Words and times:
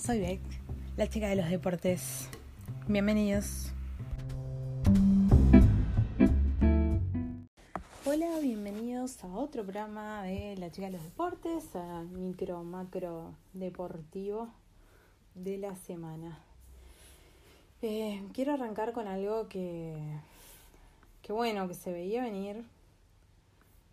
Soy 0.00 0.18
Beck, 0.18 0.40
la 0.96 1.06
chica 1.08 1.28
de 1.28 1.36
los 1.36 1.50
deportes. 1.50 2.26
Bienvenidos. 2.88 3.70
Hola, 8.06 8.38
bienvenidos 8.40 9.22
a 9.22 9.26
otro 9.26 9.62
programa 9.62 10.22
de 10.22 10.56
La 10.56 10.70
chica 10.70 10.86
de 10.86 10.94
los 10.94 11.04
deportes, 11.04 11.76
a 11.76 12.02
micro 12.04 12.64
macro 12.64 13.34
deportivo 13.52 14.48
de 15.34 15.58
la 15.58 15.76
semana. 15.76 16.38
Eh, 17.82 18.24
quiero 18.32 18.54
arrancar 18.54 18.94
con 18.94 19.06
algo 19.06 19.48
que, 19.48 19.98
que 21.20 21.34
bueno, 21.34 21.68
que 21.68 21.74
se 21.74 21.92
veía 21.92 22.22
venir, 22.22 22.64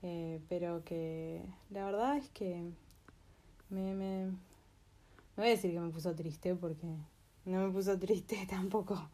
eh, 0.03 0.39
pero 0.47 0.85
que 0.85 1.41
la 1.69 1.83
verdad 1.83 2.15
es 2.15 2.29
que 2.29 2.63
me, 3.69 3.93
me, 3.93 4.31
no 5.37 5.43
voy 5.43 5.47
a 5.47 5.55
decir 5.55 5.71
que 5.71 5.79
me 5.79 5.91
puso 5.91 6.15
triste 6.15 6.55
porque 6.55 6.87
no 7.45 7.67
me 7.67 7.71
puso 7.71 7.97
triste 7.97 8.45
tampoco. 8.49 9.09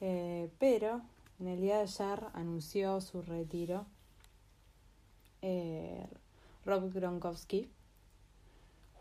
Eh, 0.00 0.50
pero 0.58 1.00
en 1.40 1.48
el 1.48 1.60
día 1.60 1.76
de 1.76 1.82
ayer 1.82 2.24
anunció 2.34 3.00
su 3.00 3.22
retiro 3.22 3.86
eh, 5.42 6.06
Rob 6.64 6.92
Gronkowski, 6.92 7.70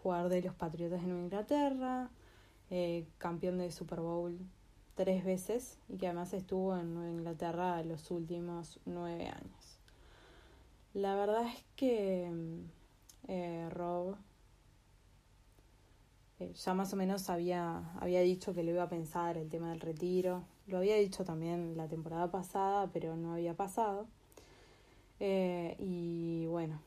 jugador 0.02 0.30
de 0.30 0.42
los 0.42 0.56
Patriotas 0.56 1.02
de 1.02 1.08
Nueva 1.08 1.24
Inglaterra, 1.24 2.10
eh, 2.70 3.06
campeón 3.18 3.58
de 3.58 3.72
Super 3.72 4.00
Bowl 4.00 4.40
tres 4.96 5.24
veces 5.24 5.78
y 5.90 5.98
que 5.98 6.08
además 6.08 6.34
estuvo 6.34 6.76
en 6.76 6.94
Nueva 6.94 7.12
Inglaterra 7.12 7.84
los 7.84 8.10
últimos 8.10 8.80
nueve 8.86 9.28
años. 9.28 9.80
La 10.94 11.16
verdad 11.16 11.46
es 11.48 11.64
que 11.76 12.32
eh, 13.28 13.70
Rob 13.70 14.16
eh, 16.40 16.54
ya 16.54 16.74
más 16.74 16.94
o 16.94 16.96
menos 16.96 17.30
había, 17.30 17.92
había 18.00 18.22
dicho 18.22 18.54
que 18.54 18.64
le 18.64 18.72
iba 18.72 18.84
a 18.84 18.90
pensar 18.90 19.38
el 19.38 19.50
tema 19.50 19.70
del 19.70 19.80
retiro. 19.80 20.44
Lo 20.68 20.78
había 20.78 20.96
dicho 20.96 21.24
también 21.26 21.76
la 21.78 21.88
temporada 21.88 22.30
pasada, 22.30 22.90
pero 22.94 23.16
no 23.16 23.34
había 23.34 23.56
pasado. 23.56 24.08
Eh, 25.20 25.76
y 25.80 26.46
bueno, 26.48 26.80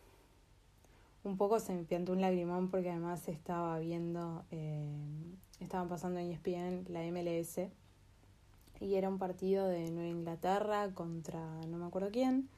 un 1.25 1.37
poco 1.37 1.59
se 1.61 1.75
me 1.75 1.83
piantó 1.85 2.13
un 2.13 2.21
lagrimón 2.21 2.71
porque 2.71 2.91
además 2.91 3.27
estaba 3.29 3.79
viendo, 3.79 4.45
eh, 4.51 4.87
estaban 5.59 5.89
pasando 5.89 6.21
en 6.21 6.31
ESPN 6.31 6.85
la 6.89 7.03
MLS 7.11 7.69
y 8.81 8.95
era 8.95 9.09
un 9.09 9.19
partido 9.19 9.67
de 9.67 9.91
Nueva 9.91 10.09
Inglaterra 10.09 10.89
contra 10.95 11.41
no 11.67 11.77
me 11.77 11.87
acuerdo 11.87 12.11
quién 12.11 12.49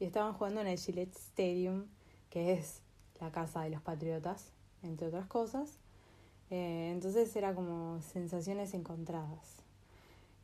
y 0.00 0.04
estaban 0.04 0.32
jugando 0.34 0.60
en 0.60 0.66
el 0.66 0.78
Gillette 0.78 1.14
Stadium 1.14 1.86
que 2.30 2.52
es 2.52 2.80
la 3.20 3.30
casa 3.30 3.62
de 3.62 3.70
los 3.70 3.80
Patriotas 3.82 4.50
entre 4.82 5.06
otras 5.06 5.26
cosas 5.26 5.78
eh, 6.50 6.90
entonces 6.92 7.34
era 7.36 7.54
como 7.54 8.00
sensaciones 8.02 8.74
encontradas 8.74 9.62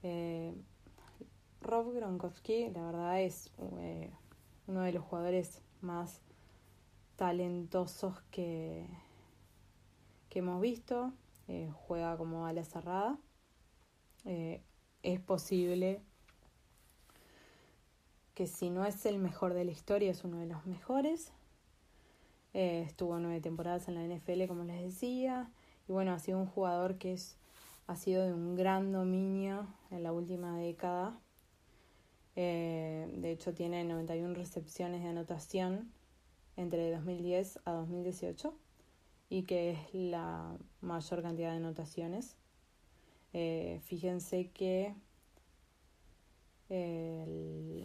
eh, 0.03 0.55
Rob 1.61 1.95
Gronkowski 1.95 2.71
la 2.71 2.83
verdad 2.87 3.21
es 3.21 3.51
eh, 3.81 4.11
uno 4.67 4.83
de 4.83 4.93
los 4.93 5.05
jugadores 5.05 5.61
más 5.81 6.21
talentosos 7.17 8.21
que, 8.31 8.87
que 10.29 10.41
hemos 10.41 10.61
visto 10.61 11.13
juega 11.87 12.17
como 12.17 12.47
ala 12.47 12.65
cerrada 12.65 13.19
es 14.25 15.21
posible 15.21 16.01
que 18.35 18.47
si 18.49 18.69
no 18.69 18.85
es 18.85 19.07
el 19.07 19.19
mejor 19.19 19.55
de 19.55 19.65
la 19.65 19.71
historia, 19.71 20.11
es 20.11 20.25
uno 20.25 20.39
de 20.39 20.47
los 20.47 20.67
mejores. 20.67 21.33
Estuvo 22.53 23.19
nueve 23.19 23.41
temporadas 23.41 23.89
en 23.89 23.95
la 23.95 24.15
NFL, 24.15 24.47
como 24.47 24.65
les 24.65 24.81
decía. 24.83 25.51
Y 25.89 25.93
bueno, 25.93 26.13
ha 26.13 26.19
sido 26.19 26.39
un 26.39 26.47
jugador 26.47 26.97
que 26.99 27.13
es, 27.13 27.37
ha 27.87 27.97
sido 27.97 28.25
de 28.25 28.33
un 28.33 28.55
gran 28.55 28.93
dominio 28.93 29.67
en 29.91 30.03
la 30.03 30.13
última 30.13 30.59
década. 30.59 31.19
Eh, 32.37 33.09
de 33.17 33.31
hecho, 33.31 33.55
tiene 33.55 33.85
91 33.85 34.35
recepciones 34.35 35.03
de 35.03 35.09
anotación 35.09 35.93
entre 36.57 36.91
2010 36.91 37.61
a 37.65 37.73
2018 37.73 38.55
y 39.29 39.43
que 39.43 39.73
es 39.73 39.79
la 39.95 40.57
mayor 40.81 41.23
cantidad 41.23 41.51
de 41.51 41.57
anotaciones. 41.57 42.37
Eh, 43.33 43.81
fíjense 43.85 44.51
que 44.51 44.95
el, 46.69 47.85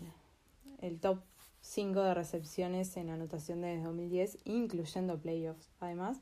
el 0.79 0.99
top 0.99 1.19
5 1.61 2.01
de 2.01 2.13
recepciones 2.13 2.95
en 2.97 3.09
anotación 3.09 3.61
desde 3.61 3.83
2010, 3.83 4.39
incluyendo 4.45 5.19
playoffs. 5.19 5.69
Además, 5.79 6.21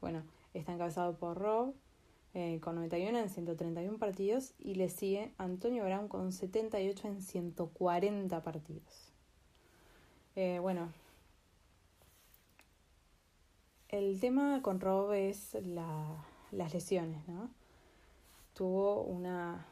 bueno, 0.00 0.22
está 0.54 0.72
encabezado 0.72 1.16
por 1.16 1.38
Rob 1.38 1.74
eh, 2.34 2.60
con 2.60 2.74
91 2.76 3.18
en 3.18 3.30
131 3.30 3.98
partidos 3.98 4.52
y 4.58 4.74
le 4.74 4.88
sigue 4.88 5.32
Antonio 5.38 5.84
Brown 5.84 6.08
con 6.08 6.32
78 6.32 7.08
en 7.08 7.22
140 7.22 8.42
partidos. 8.42 9.12
Eh, 10.36 10.58
bueno, 10.60 10.92
el 13.88 14.20
tema 14.20 14.60
con 14.62 14.80
Rob 14.80 15.12
es 15.12 15.54
la, 15.54 16.24
las 16.52 16.74
lesiones, 16.74 17.26
¿no? 17.26 17.50
Tuvo 18.54 19.02
una 19.02 19.66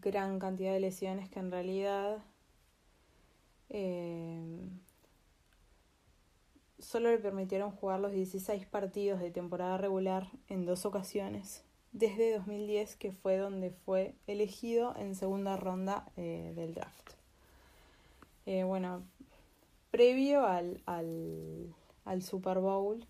gran 0.00 0.38
cantidad 0.38 0.72
de 0.72 0.80
lesiones 0.80 1.28
que 1.28 1.40
en 1.40 1.50
realidad 1.50 2.18
eh, 3.68 4.40
solo 6.80 7.10
le 7.10 7.18
permitieron 7.18 7.70
jugar 7.70 8.00
los 8.00 8.12
16 8.12 8.66
partidos 8.66 9.20
de 9.20 9.30
temporada 9.30 9.78
regular 9.78 10.28
en 10.48 10.66
dos 10.66 10.86
ocasiones, 10.86 11.64
desde 11.92 12.34
2010 12.36 12.96
que 12.96 13.12
fue 13.12 13.36
donde 13.36 13.70
fue 13.70 14.14
elegido 14.26 14.94
en 14.96 15.14
segunda 15.14 15.56
ronda 15.56 16.06
eh, 16.16 16.52
del 16.56 16.74
draft. 16.74 17.10
Eh, 18.46 18.64
bueno, 18.64 19.02
previo 19.90 20.46
al, 20.46 20.82
al, 20.86 21.74
al 22.04 22.22
Super 22.22 22.58
Bowl 22.58 23.06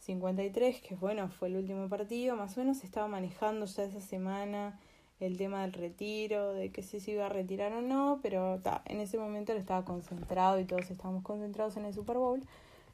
53, 0.00 0.80
que 0.80 0.94
bueno, 0.94 1.28
fue 1.28 1.48
el 1.48 1.56
último 1.56 1.88
partido, 1.88 2.36
más 2.36 2.56
o 2.56 2.60
menos 2.60 2.84
estaba 2.84 3.08
manejando 3.08 3.66
ya 3.66 3.84
esa 3.84 4.00
semana 4.00 4.78
el 5.20 5.38
tema 5.38 5.62
del 5.62 5.72
retiro, 5.72 6.52
de 6.52 6.70
que 6.70 6.82
si 6.82 7.00
se 7.00 7.12
iba 7.12 7.26
a 7.26 7.30
retirar 7.30 7.72
o 7.72 7.80
no, 7.80 8.20
pero 8.22 8.60
ta, 8.60 8.82
en 8.84 9.00
ese 9.00 9.18
momento 9.18 9.52
él 9.52 9.58
estaba 9.58 9.84
concentrado 9.84 10.60
y 10.60 10.64
todos 10.64 10.90
estábamos 10.90 11.22
concentrados 11.22 11.76
en 11.76 11.86
el 11.86 11.94
Super 11.94 12.18
Bowl, 12.18 12.42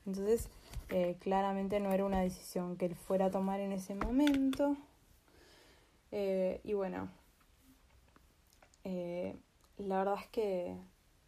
entonces 0.06 0.48
eh, 0.90 1.16
claramente 1.20 1.80
no 1.80 1.92
era 1.92 2.04
una 2.04 2.20
decisión 2.20 2.76
que 2.76 2.86
él 2.86 2.94
fuera 2.94 3.26
a 3.26 3.30
tomar 3.30 3.60
en 3.60 3.72
ese 3.72 3.94
momento. 3.94 4.76
Eh, 6.10 6.60
y 6.64 6.74
bueno, 6.74 7.08
eh, 8.84 9.36
la 9.78 9.98
verdad 9.98 10.16
es 10.20 10.26
que 10.28 10.76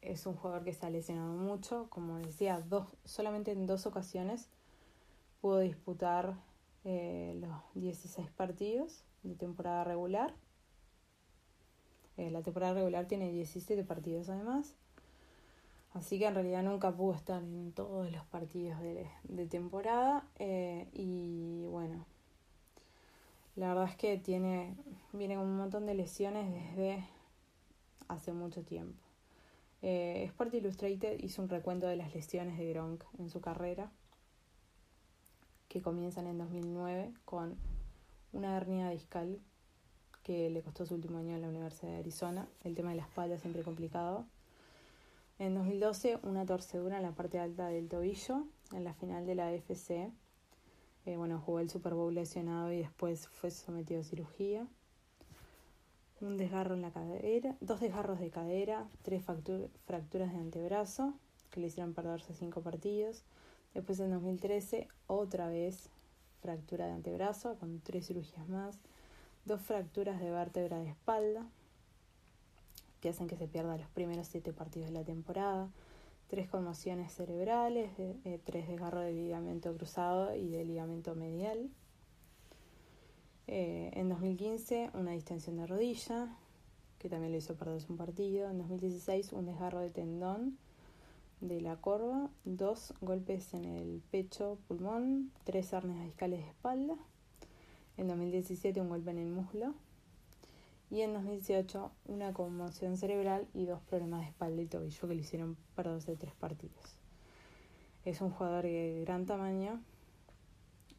es 0.03 0.27
un 0.27 0.35
jugador 0.35 0.65
que 0.65 0.75
se 0.75 0.85
ha 0.85 0.91
lesionado 0.91 1.33
mucho, 1.33 1.87
como 1.89 2.19
decía, 2.19 2.61
dos, 2.61 2.89
solamente 3.05 3.53
en 3.53 3.67
dos 3.67 3.87
ocasiones 3.87 4.49
pudo 5.41 5.61
disputar 5.61 6.35
los 6.85 7.63
16 7.75 8.31
partidos 8.33 9.05
de 9.23 9.35
temporada 9.35 9.85
regular. 9.85 10.35
Eh, 12.17 12.31
la 12.31 12.43
temporada 12.43 12.75
regular 12.75 13.07
tiene 13.07 13.31
17 13.31 13.85
partidos 13.85 14.29
además. 14.29 14.75
Así 15.93 16.19
que 16.19 16.27
en 16.27 16.35
realidad 16.35 16.63
nunca 16.63 16.91
pudo 16.91 17.15
estar 17.15 17.43
en 17.43 17.73
todos 17.73 18.11
los 18.11 18.25
partidos 18.27 18.81
de, 18.81 19.09
de 19.25 19.47
temporada. 19.47 20.27
Eh, 20.39 20.89
y 20.93 21.67
bueno, 21.67 22.05
la 23.57 23.69
verdad 23.69 23.89
es 23.89 23.97
que 23.97 24.19
tiene, 24.19 24.75
viene 25.13 25.37
con 25.37 25.47
un 25.47 25.57
montón 25.57 25.87
de 25.87 25.95
lesiones 25.95 26.53
desde 26.53 27.05
hace 28.09 28.33
mucho 28.33 28.63
tiempo. 28.63 28.99
Eh, 29.83 30.25
Sport 30.29 30.55
Illustrated 30.55 31.21
hizo 31.21 31.43
un 31.43 31.49
recuento 31.49 31.87
de 31.87 31.97
las 31.97 32.15
lesiones 32.15 32.59
de 32.59 32.71
Gronk 32.71 33.05
en 33.19 33.29
su 33.29 33.41
carrera 33.41 33.93
que 35.69 35.83
comienzan 35.83 36.27
en 36.27 36.39
2009 36.39 37.13
con 37.25 37.57
una 38.33 38.57
hernia 38.57 38.89
discal 38.89 39.39
que 40.25 40.51
le 40.51 40.63
costó 40.63 40.87
su 40.87 40.95
último 40.95 41.19
año 41.19 41.37
en 41.37 41.43
la 41.43 41.49
Universidad 41.49 41.93
de 41.93 41.99
Arizona. 41.99 42.49
El 42.65 42.75
tema 42.75 42.91
de 42.91 42.97
la 42.97 43.03
espalda 43.03 43.39
siempre 43.39 43.63
complicado. 43.63 44.25
En 45.39 45.55
2012, 45.55 46.19
una 46.23 46.47
torcedura 46.47 46.97
en 46.97 47.03
la 47.03 47.13
parte 47.13 47.39
alta 47.39 47.69
del 47.69 47.89
tobillo 47.89 48.47
en 48.73 48.85
la 48.85 48.95
final 48.95 49.27
de 49.27 49.35
la 49.35 49.49
AFC. 49.49 49.91
Eh, 51.07 51.17
bueno, 51.17 51.41
jugó 51.45 51.61
el 51.61 51.69
Super 51.69 51.95
Bowl 51.95 52.15
lesionado 52.15 52.73
y 52.73 52.79
después 52.79 53.29
fue 53.29 53.51
sometido 53.51 54.01
a 54.01 54.05
cirugía. 54.05 54.67
Un 56.21 56.39
desgarro 56.39 56.75
en 56.75 56.81
la 56.81 56.91
cadera, 56.91 57.55
dos 57.61 57.81
desgarros 57.81 58.19
de 58.19 58.31
cadera, 58.31 58.89
tres 59.03 59.23
fracturas 59.23 60.33
de 60.33 60.39
antebrazo 60.39 61.13
que 61.51 61.61
le 61.61 61.67
hicieron 61.67 61.93
perderse 61.93 62.33
cinco 62.33 62.63
partidos. 62.63 63.25
Después 63.75 64.01
en 64.01 64.11
2013, 64.11 64.89
otra 65.07 65.49
vez 65.49 65.91
fractura 66.41 66.87
de 66.87 66.93
antebrazo 66.93 67.57
con 67.59 67.81
tres 67.81 68.07
cirugías 68.07 68.49
más, 68.49 68.79
dos 69.45 69.61
fracturas 69.61 70.21
de 70.21 70.31
vértebra 70.31 70.79
de 70.79 70.89
espalda 70.89 71.47
que 73.01 73.11
hacen 73.11 73.27
que 73.27 73.37
se 73.37 73.47
pierda 73.47 73.77
los 73.77 73.89
primeros 73.89 74.29
siete 74.29 74.55
partidos 74.55 74.89
de 74.89 74.95
la 74.95 75.05
temporada, 75.05 75.69
tres 76.29 76.49
conmociones 76.49 77.13
cerebrales, 77.13 77.91
eh, 77.99 78.41
tres 78.45 78.67
desgarros 78.67 79.05
de 79.05 79.13
ligamento 79.13 79.77
cruzado 79.77 80.35
y 80.35 80.49
de 80.49 80.65
ligamento 80.65 81.15
medial. 81.15 81.69
Eh, 83.47 83.91
en 83.93 84.09
2015 84.09 84.91
una 84.95 85.11
distensión 85.11 85.59
de 85.59 85.67
rodilla, 85.67 86.35
que 86.99 87.11
también 87.11 87.33
le 87.33 87.39
hizo 87.39 87.55
perderse 87.57 87.93
un 87.93 87.99
partido. 87.99 88.49
En 88.49 88.57
2016 88.57 89.35
un 89.35 89.45
desgarro 89.45 89.81
de 89.81 89.91
tendón 89.91 90.57
de 91.43 91.61
la 91.61 91.77
corva, 91.77 92.31
dos 92.47 92.95
golpes 93.03 93.53
en 93.53 93.67
el 93.67 94.03
pecho, 94.11 94.57
pulmón, 94.67 95.31
tres 95.45 95.75
hernias 95.75 96.03
discales 96.03 96.41
de 96.41 96.49
espalda. 96.49 96.97
En 97.97 98.09
2017 98.09 98.81
un 98.81 98.89
golpe 98.89 99.11
en 99.11 99.19
el 99.19 99.29
muslo. 99.29 99.75
Y 100.91 101.01
en 101.01 101.15
2018 101.15 101.91
una 102.07 102.33
conmoción 102.33 102.97
cerebral 102.97 103.49
y 103.55 103.65
dos 103.67 103.81
problemas 103.83 104.21
de 104.21 104.27
espalda 104.29 104.63
y 104.63 104.67
tobillo 104.67 105.09
que 105.09 105.15
le 105.15 105.21
hicieron 105.23 105.57
perderse 105.75 106.17
tres 106.17 106.35
partidos. 106.35 106.97
Es 108.05 108.21
un 108.21 108.31
jugador 108.31 108.65
de 108.65 109.03
gran 109.05 109.27
tamaño. 109.27 109.81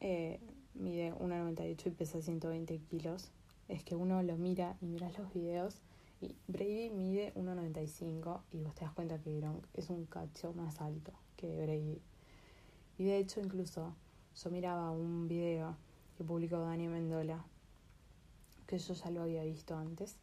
Eh, 0.00 0.40
mide 0.74 1.14
1,98 1.14 1.86
y 1.86 1.90
pesa 1.90 2.20
120 2.20 2.78
kilos. 2.90 3.30
Es 3.68 3.82
que 3.84 3.94
uno 3.94 4.22
lo 4.22 4.36
mira 4.36 4.76
y 4.80 4.86
mira 4.86 5.10
los 5.18 5.32
videos 5.32 5.80
y 6.20 6.34
Brady 6.48 6.90
mide 6.90 7.32
1,95 7.34 8.40
y 8.52 8.62
vos 8.62 8.74
te 8.74 8.84
das 8.84 8.94
cuenta 8.94 9.18
que 9.18 9.38
Gronk 9.38 9.66
es 9.74 9.90
un 9.90 10.06
cacho 10.06 10.52
más 10.54 10.80
alto 10.80 11.12
que 11.36 11.60
Brady. 11.62 12.00
Y 12.98 13.04
de 13.04 13.18
hecho 13.18 13.40
incluso 13.40 13.94
yo 14.34 14.50
miraba 14.50 14.90
un 14.90 15.28
video 15.28 15.76
que 16.16 16.24
publicó 16.24 16.58
Dani 16.58 16.88
Mendola, 16.88 17.44
que 18.66 18.78
yo 18.78 18.94
ya 18.94 19.10
lo 19.10 19.22
había 19.22 19.44
visto 19.44 19.76
antes, 19.76 20.16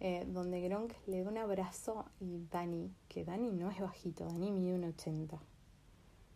eh, 0.00 0.26
donde 0.28 0.60
Gronk 0.60 0.92
le 1.06 1.22
da 1.22 1.30
un 1.30 1.38
abrazo 1.38 2.04
y 2.20 2.46
Dani, 2.50 2.92
que 3.08 3.24
Dani 3.24 3.50
no 3.50 3.70
es 3.70 3.80
bajito, 3.80 4.24
Dani 4.26 4.50
mide 4.50 4.76
1,80, 4.78 5.38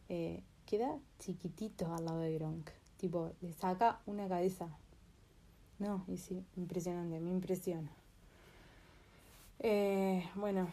eh, 0.09 0.43
queda 0.65 0.99
chiquitito 1.19 1.93
al 1.95 2.05
lado 2.05 2.21
de 2.21 2.35
Gronk. 2.35 2.71
Tipo, 2.97 3.33
le 3.41 3.53
saca 3.53 4.01
una 4.07 4.29
cabeza. 4.29 4.69
No, 5.79 6.05
y 6.09 6.17
sí, 6.17 6.45
impresionante, 6.57 7.21
me 7.21 7.31
impresiona. 7.31 7.91
Eh, 9.61 10.29
bueno, 10.35 10.69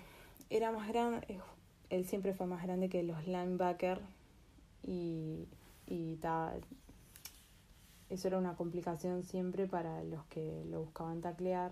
era 0.50 0.72
más 0.72 0.88
grande, 0.88 1.40
él 1.90 2.06
siempre 2.06 2.34
fue 2.34 2.48
más 2.48 2.64
grande 2.64 2.90
que 2.90 3.04
los 3.04 3.28
linebackers 3.28 4.02
y, 4.84 5.48
y 5.86 6.16
eso 8.10 8.28
era 8.28 8.38
una 8.38 8.56
complicación 8.56 9.24
siempre 9.24 9.68
para 9.68 10.04
los 10.04 10.26
que 10.26 10.64
lo 10.66 10.82
buscaban 10.82 11.22
taclear. 11.22 11.72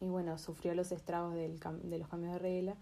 Y 0.00 0.08
bueno, 0.08 0.38
sufrió 0.38 0.74
los 0.74 0.92
estragos 0.92 1.34
del, 1.34 1.58
de 1.82 1.98
los 1.98 2.08
cambios 2.08 2.32
de 2.34 2.38
regla, 2.38 2.76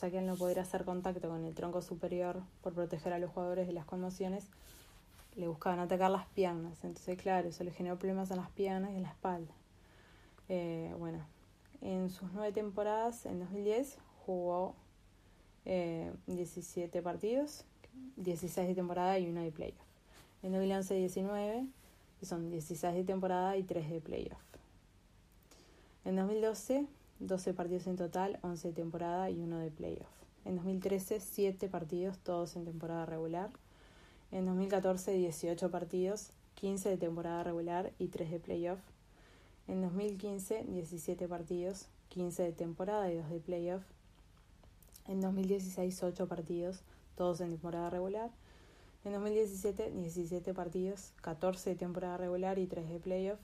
ya 0.00 0.10
que 0.10 0.18
al 0.18 0.26
no 0.26 0.36
poder 0.36 0.60
hacer 0.60 0.84
contacto 0.84 1.28
con 1.28 1.44
el 1.44 1.54
tronco 1.54 1.82
superior 1.82 2.42
por 2.60 2.74
proteger 2.74 3.12
a 3.12 3.18
los 3.18 3.30
jugadores 3.30 3.66
de 3.66 3.72
las 3.72 3.84
conmociones, 3.84 4.48
le 5.34 5.48
buscaban 5.48 5.78
atacar 5.78 6.10
las 6.10 6.26
piernas. 6.28 6.84
Entonces, 6.84 7.20
claro, 7.20 7.48
eso 7.48 7.64
le 7.64 7.70
generó 7.70 7.98
problemas 7.98 8.30
en 8.30 8.36
las 8.36 8.50
piernas 8.50 8.92
y 8.92 8.96
en 8.96 9.02
la 9.02 9.10
espalda. 9.10 9.54
Eh, 10.48 10.94
bueno, 10.98 11.24
en 11.80 12.10
sus 12.10 12.32
nueve 12.32 12.52
temporadas, 12.52 13.26
en 13.26 13.40
2010, 13.40 13.98
jugó 14.24 14.74
eh, 15.64 16.12
17 16.26 17.02
partidos, 17.02 17.64
16 18.16 18.68
de 18.68 18.74
temporada 18.74 19.18
y 19.18 19.28
uno 19.28 19.42
de 19.42 19.50
playoff. 19.50 19.81
En 20.42 20.52
2011-19, 20.52 21.68
que 22.18 22.26
son 22.26 22.50
16 22.50 22.94
de 22.94 23.04
temporada 23.04 23.56
y 23.56 23.62
3 23.62 23.90
de 23.90 24.00
playoff. 24.00 24.42
En 26.04 26.16
2012, 26.16 26.86
12 27.20 27.54
partidos 27.54 27.86
en 27.86 27.96
total, 27.96 28.38
11 28.42 28.68
de 28.68 28.74
temporada 28.74 29.30
y 29.30 29.40
uno 29.40 29.58
de 29.58 29.70
playoff. 29.70 30.10
En 30.44 30.56
2013, 30.56 31.20
7 31.20 31.68
partidos, 31.68 32.18
todos 32.18 32.56
en 32.56 32.64
temporada 32.64 33.06
regular. 33.06 33.50
En 34.32 34.46
2014, 34.46 35.12
18 35.12 35.70
partidos, 35.70 36.30
15 36.54 36.88
de 36.88 36.96
temporada 36.96 37.44
regular 37.44 37.92
y 37.98 38.08
3 38.08 38.30
de 38.32 38.40
playoff. 38.40 38.80
En 39.68 39.82
2015, 39.82 40.64
17 40.68 41.28
partidos, 41.28 41.86
15 42.08 42.42
de 42.42 42.52
temporada 42.52 43.12
y 43.12 43.16
2 43.16 43.30
de 43.30 43.38
playoff. 43.38 43.82
En 45.06 45.20
2016, 45.20 46.02
8 46.02 46.26
partidos, 46.26 46.82
todos 47.14 47.40
en 47.40 47.50
temporada 47.50 47.90
regular. 47.90 48.30
En 49.04 49.12
2017, 49.12 49.90
17 49.90 50.54
partidos, 50.54 51.12
14 51.22 51.70
de 51.70 51.76
temporada 51.76 52.16
regular 52.18 52.60
y 52.60 52.66
3 52.66 52.88
de 52.88 53.00
playoff. 53.00 53.40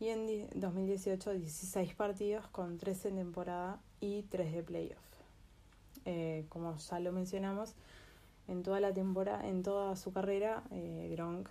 Y 0.00 0.08
en 0.08 0.48
2018, 0.54 1.34
16 1.34 1.94
partidos 1.94 2.48
con 2.48 2.76
13 2.76 3.10
en 3.10 3.16
temporada 3.16 3.80
y 4.00 4.22
3 4.22 4.52
de 4.52 4.62
playoff. 4.64 4.98
Eh, 6.06 6.44
como 6.48 6.76
ya 6.76 6.98
lo 6.98 7.12
mencionamos, 7.12 7.74
en 8.48 8.64
toda 8.64 8.80
la 8.80 8.92
temporada, 8.92 9.46
en 9.46 9.62
toda 9.62 9.94
su 9.94 10.12
carrera, 10.12 10.64
eh, 10.72 11.08
Gronk 11.12 11.48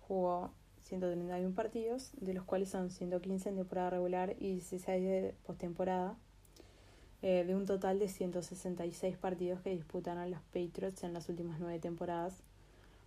jugó 0.00 0.50
131 0.82 1.54
partidos, 1.54 2.10
de 2.16 2.34
los 2.34 2.44
cuales 2.44 2.68
son 2.68 2.90
115 2.90 3.50
en 3.50 3.56
temporada 3.56 3.90
regular 3.90 4.34
y 4.40 4.54
16 4.54 5.04
de 5.04 5.34
postemporada, 5.46 6.16
eh, 7.20 7.44
de 7.46 7.54
un 7.54 7.66
total 7.66 8.00
de 8.00 8.08
166 8.08 9.16
partidos 9.18 9.60
que 9.60 9.70
disputaron 9.70 10.32
los 10.32 10.40
Patriots 10.52 11.04
en 11.04 11.12
las 11.12 11.28
últimas 11.28 11.60
nueve 11.60 11.78
temporadas, 11.78 12.42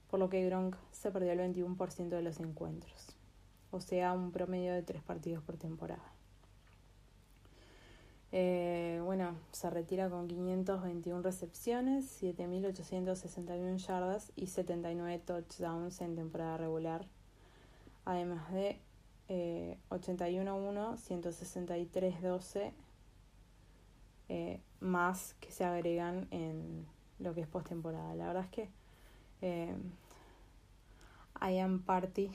por 0.10 0.20
lo 0.20 0.30
que 0.30 0.46
Gronk 0.46 0.76
se 0.92 1.12
perdió 1.12 1.32
el 1.32 1.40
21% 1.40 2.10
de 2.10 2.22
los 2.22 2.40
encuentros, 2.40 3.16
o 3.72 3.82
sea, 3.82 4.14
un 4.14 4.32
promedio 4.32 4.74
de 4.74 4.84
3 4.84 5.02
partidos 5.04 5.44
por 5.44 5.58
temporada. 5.58 6.12
Eh, 8.32 9.02
bueno, 9.04 9.36
se 9.52 9.70
retira 9.70 10.10
con 10.10 10.28
521 10.28 11.22
recepciones, 11.22 12.22
7.861 12.22 13.78
yardas 13.78 14.32
y 14.36 14.48
79 14.48 15.20
touchdowns 15.26 16.02
en 16.02 16.16
temporada 16.16 16.58
regular 16.58 17.06
además 18.06 18.52
de 18.54 18.80
eh, 19.28 19.78
81-1, 19.90 20.98
163-12 20.98 22.72
eh, 24.30 24.62
más 24.80 25.36
que 25.40 25.52
se 25.52 25.66
agregan 25.66 26.28
en 26.32 26.86
lo 27.20 27.34
que 27.34 27.42
es 27.42 27.48
postemporada. 27.48 28.16
La 28.16 28.28
verdad 28.28 28.44
es 28.44 28.50
que 28.52 28.70
eh, 29.46 29.76
Ian 31.42 31.80
Party 31.80 32.32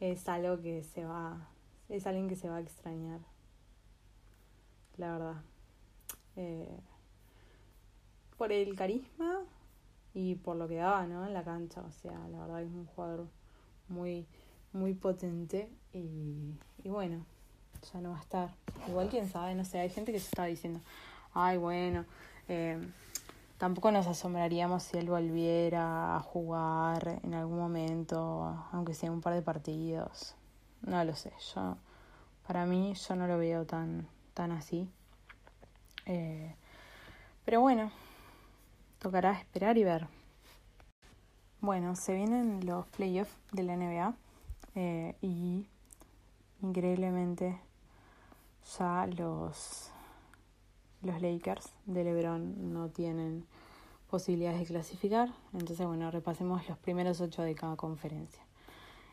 es 0.00 0.28
algo 0.28 0.60
que 0.60 0.82
se 0.82 1.04
va, 1.04 1.48
es 1.88 2.06
alguien 2.06 2.28
que 2.28 2.36
se 2.36 2.48
va 2.48 2.56
a 2.56 2.60
extrañar, 2.60 3.20
la 4.96 5.12
verdad. 5.12 5.42
Eh, 6.36 6.78
por 8.36 8.52
el 8.52 8.74
carisma 8.74 9.42
y 10.12 10.34
por 10.34 10.56
lo 10.56 10.68
que 10.68 10.74
daba 10.74 11.06
¿no? 11.06 11.24
en 11.24 11.32
la 11.32 11.44
cancha, 11.44 11.80
o 11.80 11.92
sea, 11.92 12.28
la 12.28 12.40
verdad 12.40 12.62
es 12.62 12.72
un 12.72 12.86
jugador 12.86 13.28
muy 13.88 14.26
muy 14.72 14.92
potente 14.92 15.70
y, 15.92 16.52
y 16.82 16.88
bueno, 16.88 17.24
ya 17.92 18.00
no 18.00 18.10
va 18.10 18.18
a 18.18 18.22
estar. 18.22 18.54
Igual 18.88 19.08
quién 19.08 19.28
sabe, 19.28 19.54
no 19.54 19.64
sé, 19.64 19.78
hay 19.78 19.88
gente 19.88 20.10
que 20.12 20.18
se 20.18 20.26
está 20.26 20.44
diciendo, 20.44 20.80
ay 21.32 21.56
bueno, 21.56 22.04
eh, 22.48 22.78
tampoco 23.58 23.90
nos 23.90 24.06
asombraríamos 24.06 24.82
si 24.82 24.98
él 24.98 25.08
volviera 25.08 26.16
a 26.16 26.20
jugar 26.20 27.20
en 27.22 27.34
algún 27.34 27.58
momento, 27.58 28.66
aunque 28.72 28.94
sea 28.94 29.10
un 29.10 29.20
par 29.20 29.34
de 29.34 29.42
partidos. 29.42 30.34
No 30.82 31.02
lo 31.04 31.14
sé, 31.14 31.32
yo, 31.54 31.76
para 32.46 32.66
mí 32.66 32.94
yo 32.94 33.16
no 33.16 33.26
lo 33.26 33.38
veo 33.38 33.64
tan, 33.64 34.06
tan 34.34 34.52
así. 34.52 34.88
Eh, 36.06 36.54
pero 37.44 37.60
bueno, 37.60 37.90
tocará 38.98 39.32
esperar 39.32 39.78
y 39.78 39.84
ver. 39.84 40.06
Bueno, 41.60 41.96
se 41.96 42.14
vienen 42.14 42.66
los 42.66 42.86
playoffs 42.88 43.36
de 43.52 43.62
la 43.62 43.76
NBA. 43.76 44.14
Eh, 44.76 45.14
y 45.22 45.66
increíblemente 46.60 47.60
ya 48.78 49.06
los, 49.06 49.90
los 51.04 51.22
Lakers 51.22 51.70
de 51.86 52.04
LeBron 52.04 52.72
no 52.72 52.88
tienen 52.88 53.44
posibilidades 54.10 54.60
de 54.60 54.66
clasificar. 54.66 55.28
Entonces, 55.52 55.86
bueno, 55.86 56.10
repasemos 56.10 56.68
los 56.68 56.78
primeros 56.78 57.20
ocho 57.20 57.42
de 57.42 57.54
cada 57.54 57.76
conferencia. 57.76 58.42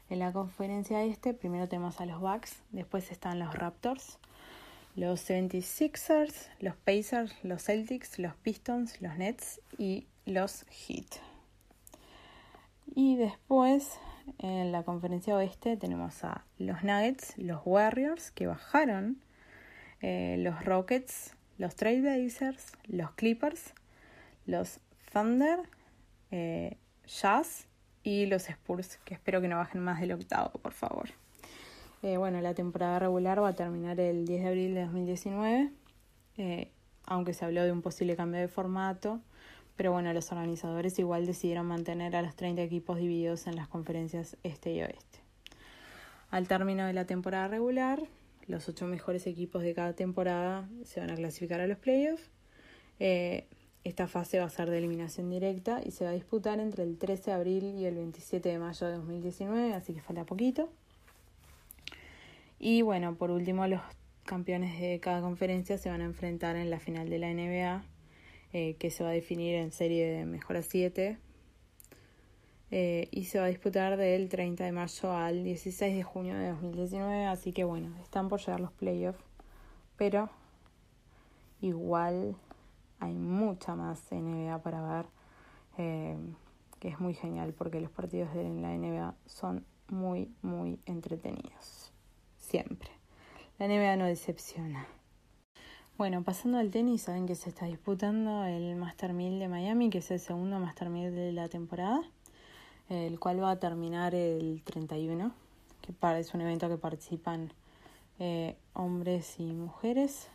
En 0.10 0.20
la 0.20 0.34
conferencia 0.34 1.04
este, 1.04 1.34
primero 1.34 1.68
tenemos 1.68 2.02
a 2.02 2.06
los 2.06 2.20
Bucks, 2.20 2.64
después 2.72 3.12
están 3.12 3.40
los 3.40 3.54
Raptors, 3.54 4.20
los 4.96 5.30
76ers, 5.30 6.50
los 6.60 6.76
Pacers, 6.76 7.34
los 7.44 7.64
Celtics, 7.64 8.20
los 8.20 8.36
Pistons, 8.36 9.02
los 9.02 9.18
Nets 9.18 9.62
y 9.78 10.08
los 10.26 10.66
Heat. 10.70 11.06
Y 12.94 13.16
después 13.16 14.00
en 14.40 14.72
la 14.72 14.84
conferencia 14.84 15.36
oeste 15.36 15.78
tenemos 15.78 16.24
a 16.24 16.44
los 16.58 16.84
Nuggets, 16.84 17.38
los 17.38 17.62
Warriors 17.66 18.32
que 18.32 18.48
bajaron, 18.48 19.22
eh, 20.02 20.36
los 20.40 20.64
Rockets, 20.66 21.36
los 21.62 21.76
Trailblazers, 21.76 22.74
los 22.88 23.12
Clippers, 23.12 23.74
los 24.46 24.80
Thunder, 25.14 25.60
eh, 26.32 26.78
Jazz 27.06 27.68
y 28.04 28.26
los 28.26 28.50
Spurs, 28.50 28.98
que 29.06 29.14
espero 29.14 29.42
que 29.42 29.48
no 29.48 29.58
bajen 29.58 29.82
más 29.82 30.02
del 30.02 30.14
octavo, 30.14 30.52
por 30.60 30.74
favor. 30.74 31.10
Eh, 32.04 32.18
bueno, 32.18 32.42
la 32.42 32.54
temporada 32.54 33.00
regular 33.00 33.42
va 33.42 33.50
a 33.50 33.54
terminar 33.54 34.00
el 34.00 34.26
10 34.26 34.42
de 34.42 34.48
abril 34.48 34.74
de 34.74 34.82
2019, 34.82 35.72
aunque 37.06 37.34
se 37.34 37.46
habló 37.46 37.64
de 37.64 37.72
un 37.72 37.82
posible 37.82 38.16
cambio 38.16 38.42
de 38.42 38.48
formato 38.48 39.22
pero 39.82 39.92
bueno, 39.92 40.14
los 40.14 40.32
organizadores 40.32 41.00
igual 41.00 41.26
decidieron 41.26 41.66
mantener 41.66 42.16
a 42.16 42.22
los 42.22 42.36
30 42.36 42.62
equipos 42.62 43.00
divididos 43.00 43.48
en 43.48 43.56
las 43.56 43.68
conferencias 43.68 44.38
este 44.44 44.74
y 44.74 44.82
oeste. 44.82 45.20
Al 46.30 46.48
término 46.48 46.86
de 46.86 46.94
la 46.94 47.06
temporada 47.06 47.48
regular, 47.48 48.04
los 48.48 48.68
ocho 48.70 48.88
mejores 48.88 49.28
equipos 49.28 49.64
de 49.64 49.74
cada 49.74 49.94
temporada 49.94 50.70
se 50.84 51.00
van 51.00 51.10
a 51.12 51.16
clasificar 51.16 51.62
a 51.62 51.68
los 51.68 51.78
playoffs. 51.78 52.30
Eh, 53.00 53.48
esta 53.84 54.08
fase 54.08 54.40
va 54.40 54.46
a 54.46 54.50
ser 54.50 54.70
de 54.70 54.78
eliminación 54.78 55.30
directa 55.30 55.82
y 55.84 55.92
se 55.92 56.04
va 56.04 56.12
a 56.12 56.14
disputar 56.14 56.60
entre 56.60 56.84
el 56.84 56.98
13 56.98 57.32
de 57.32 57.32
abril 57.32 57.64
y 57.80 57.86
el 57.86 57.96
27 57.96 58.48
de 58.48 58.60
mayo 58.60 58.88
de 58.88 58.94
2019, 58.94 59.74
así 59.74 59.94
que 59.94 60.02
falta 60.02 60.24
poquito. 60.24 60.70
Y 62.60 62.84
bueno, 62.84 63.16
por 63.16 63.32
último, 63.32 63.66
los 63.66 63.82
campeones 64.24 64.80
de 64.80 65.00
cada 65.00 65.22
conferencia 65.22 65.80
se 65.80 65.90
van 65.90 66.02
a 66.02 66.06
enfrentar 66.06 66.56
en 66.56 66.70
la 66.70 66.80
final 66.80 67.10
de 67.10 67.18
la 67.18 67.34
NBA 67.34 67.84
eh, 68.54 68.76
que 68.78 68.92
se 68.92 69.04
va 69.04 69.10
a 69.10 69.14
definir 69.14 69.56
en 69.56 69.72
serie 69.72 70.06
de 70.06 70.26
mejor 70.26 70.58
a 70.58 70.62
7 70.62 71.18
eh, 72.72 73.10
y 73.12 73.26
se 73.26 73.38
va 73.38 73.46
a 73.46 73.50
disputar 73.50 73.98
del 73.98 74.30
30 74.30 74.64
de 74.64 74.72
mayo 74.72 75.12
al 75.12 75.44
16 75.44 75.94
de 75.94 76.04
junio 76.04 76.36
de 76.36 76.50
2019, 76.52 77.26
así 77.26 77.52
que 77.52 77.66
bueno, 77.66 77.94
están 78.02 78.30
por 78.30 78.40
llegar 78.40 78.62
los 78.62 78.72
playoffs, 78.72 79.24
pero 79.98 80.30
igual 81.60 82.36
hay 83.00 83.14
mucha 83.14 83.76
más 83.76 84.02
NBA 84.10 84.60
para 84.60 84.82
ver, 84.82 85.06
eh, 85.78 86.18
que 86.80 86.88
es 86.88 87.00
muy 87.00 87.14
genial 87.14 87.54
porque 87.54 87.82
los 87.82 87.92
partidos 87.92 88.34
de 88.34 88.50
la 88.50 88.74
NBA 88.74 89.16
son 89.26 89.66
muy, 89.90 90.32
muy 90.42 90.80
entretenidos, 90.86 91.92
siempre. 92.38 92.90
La 93.60 93.68
NBA 93.68 93.98
no 93.98 94.06
decepciona. 94.06 94.88
Bueno, 95.98 96.24
pasando 96.24 96.58
al 96.58 96.72
tenis, 96.72 97.04
saben 97.04 97.28
que 97.28 97.36
se 97.36 97.50
está 97.50 97.66
disputando 97.66 98.46
el 98.46 98.76
Master 98.76 99.14
1000 99.14 99.40
de 99.40 99.48
Miami, 99.50 99.90
que 99.90 100.00
es 100.00 100.10
el 100.10 100.20
segundo 100.20 100.58
Master 100.60 100.90
1000 100.90 101.14
de 101.14 101.32
la 101.32 101.50
temporada, 101.50 102.02
el 102.92 103.20
cual 103.20 103.42
va 103.42 103.52
a 103.52 103.60
terminar 103.60 104.14
el 104.14 104.62
31, 104.66 105.32
que 105.82 106.20
es 106.20 106.34
un 106.34 106.42
evento 106.42 106.68
que 106.68 106.78
participan 106.78 107.54
eh, 108.20 108.58
hombres 108.74 109.40
y 109.40 109.54
mujeres. 109.54 110.28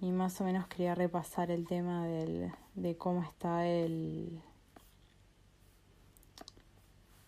Y 0.00 0.10
más 0.10 0.40
o 0.40 0.44
menos 0.44 0.66
quería 0.66 0.94
repasar 0.94 1.50
el 1.50 1.66
tema 1.66 2.06
del, 2.06 2.50
de 2.74 2.96
cómo 2.96 3.22
está 3.22 3.66
el. 3.68 4.42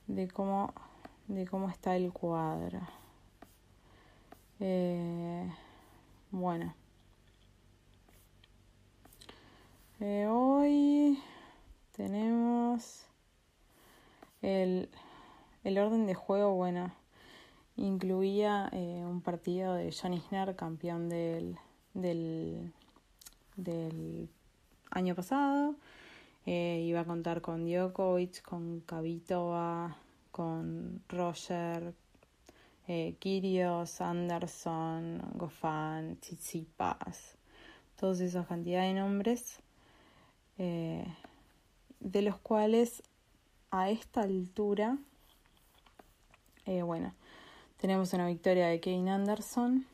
de 0.08 0.28
cómo, 0.28 0.72
de 1.28 1.46
cómo 1.46 1.68
está 1.68 1.94
el 1.96 2.12
cuadro. 2.12 2.80
Eh, 4.58 5.48
bueno. 6.32 6.74
Eh, 10.00 10.26
hoy 10.28 11.22
tenemos 11.92 12.31
el, 14.42 14.88
el, 15.64 15.78
orden 15.78 16.06
de 16.06 16.14
juego, 16.14 16.54
bueno, 16.54 16.92
incluía 17.76 18.68
eh, 18.72 19.02
un 19.04 19.20
partido 19.22 19.74
de 19.74 19.92
John 19.92 20.14
Isner, 20.14 20.54
campeón 20.56 21.08
del, 21.08 21.56
del, 21.94 22.70
año 24.90 25.14
pasado. 25.14 25.74
Eh, 26.44 26.84
iba 26.86 27.00
a 27.00 27.04
contar 27.04 27.40
con 27.40 27.64
Djokovic, 27.66 28.42
con 28.42 28.80
Kavitova, 28.80 29.96
con 30.32 31.02
Roger, 31.08 31.94
eh, 32.88 33.14
Kirios, 33.20 34.00
Anderson, 34.00 35.22
Goffin, 35.34 36.18
Tsitsipas, 36.20 37.36
todas 37.96 38.20
esas 38.20 38.46
cantidades 38.46 38.94
de 38.94 39.00
nombres. 39.00 39.62
Eh, 40.58 41.06
de 42.00 42.22
los 42.22 42.36
cuales 42.38 43.02
a 43.72 43.90
esta 43.90 44.20
altura, 44.20 44.96
eh, 46.66 46.82
bueno, 46.82 47.12
tenemos 47.78 48.12
una 48.12 48.28
victoria 48.28 48.68
de 48.68 48.78
Kane 48.78 49.10
Anderson. 49.10 49.86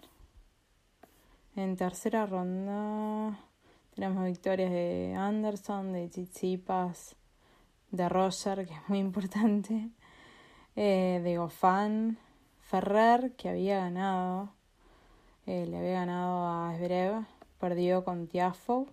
En 1.56 1.76
tercera 1.76 2.26
ronda 2.26 3.38
tenemos 3.94 4.24
victorias 4.26 4.70
de 4.70 5.14
Anderson, 5.16 5.92
de 5.92 6.08
Tsitsipas, 6.08 7.16
de 7.90 8.08
Roger, 8.10 8.66
que 8.66 8.74
es 8.74 8.88
muy 8.88 8.98
importante, 8.98 9.88
eh, 10.76 11.20
de 11.24 11.38
Goffin, 11.38 12.18
Ferrer, 12.60 13.32
que 13.36 13.48
había 13.48 13.78
ganado, 13.78 14.52
le 15.46 15.78
había 15.78 16.00
ganado 16.00 16.46
a 16.46 16.74
Zverev, 16.76 17.24
perdió 17.58 18.04
con 18.04 18.26
Tiafo 18.26 18.86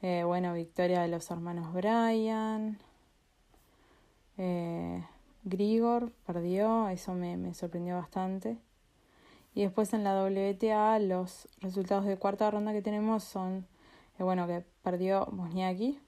eh, 0.00 0.22
bueno, 0.24 0.54
victoria 0.54 1.02
de 1.02 1.08
los 1.08 1.28
hermanos 1.30 1.72
Bryan. 1.72 2.78
Eh, 4.38 5.04
Grigor 5.44 6.12
perdió, 6.26 6.88
eso 6.88 7.14
me, 7.14 7.52
sorprendió 7.54 7.96
bastante. 7.96 8.56
Y 9.54 9.62
después 9.62 9.92
en 9.92 10.04
la 10.04 10.22
WTA 10.22 10.98
los 11.00 11.48
resultados 11.60 12.04
de 12.04 12.16
cuarta 12.16 12.50
ronda 12.50 12.72
que 12.72 12.82
tenemos 12.82 13.24
son, 13.24 13.66
eh, 14.18 14.22
bueno, 14.22 14.46
que 14.46 14.64
perdió 14.82 15.26
Bosniaki, 15.32 15.98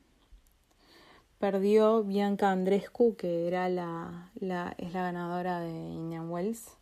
perdió 1.39 2.05
Bianca 2.05 2.51
Andrescu, 2.51 3.17
que 3.17 3.49
era 3.49 3.69
la, 3.69 4.31
la, 4.35 4.75
es 4.79 4.93
la 4.93 5.03
ganadora 5.03 5.61
de 5.61 5.71
Indian 5.71 6.31
Wells. 6.31 6.77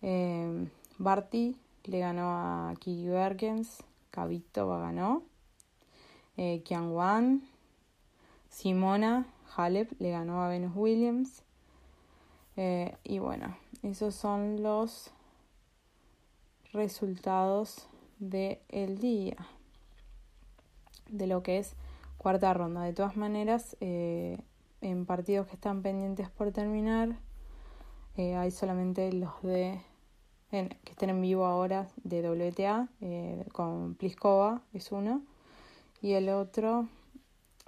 Eh, 0.00 0.68
Barty 0.98 1.56
le 1.84 1.98
ganó 1.98 2.30
a 2.30 2.74
Kiki 2.78 3.08
Berkens, 3.08 3.82
Kavitova 4.10 4.78
ganó 4.80 5.22
eh, 6.36 6.62
Wan, 6.70 7.42
Simona 8.48 9.26
Halep 9.56 9.92
le 10.00 10.10
ganó 10.10 10.42
a 10.42 10.48
Venus 10.48 10.72
Williams. 10.74 11.42
Eh, 12.56 12.96
y 13.04 13.18
bueno, 13.18 13.56
esos 13.82 14.14
son 14.14 14.62
los 14.62 15.10
resultados 16.72 17.88
del 18.18 18.58
el 18.68 18.98
día, 18.98 19.36
de 21.08 21.26
lo 21.26 21.42
que 21.42 21.58
es 21.58 21.74
cuarta 22.16 22.54
ronda. 22.54 22.82
De 22.82 22.92
todas 22.92 23.16
maneras, 23.16 23.76
eh, 23.80 24.38
en 24.80 25.06
partidos 25.06 25.46
que 25.46 25.54
están 25.54 25.82
pendientes 25.82 26.30
por 26.30 26.52
terminar, 26.52 27.16
eh, 28.16 28.36
hay 28.36 28.50
solamente 28.50 29.12
los 29.12 29.42
de 29.42 29.80
que 30.50 30.92
estén 30.92 31.10
en 31.10 31.20
vivo 31.20 31.46
ahora 31.46 31.88
de 32.04 32.22
WTA, 32.22 32.86
con 33.50 33.96
Pliskova 33.96 34.62
es 34.72 34.92
uno 34.92 35.20
y 36.00 36.12
el 36.12 36.28
otro, 36.28 36.86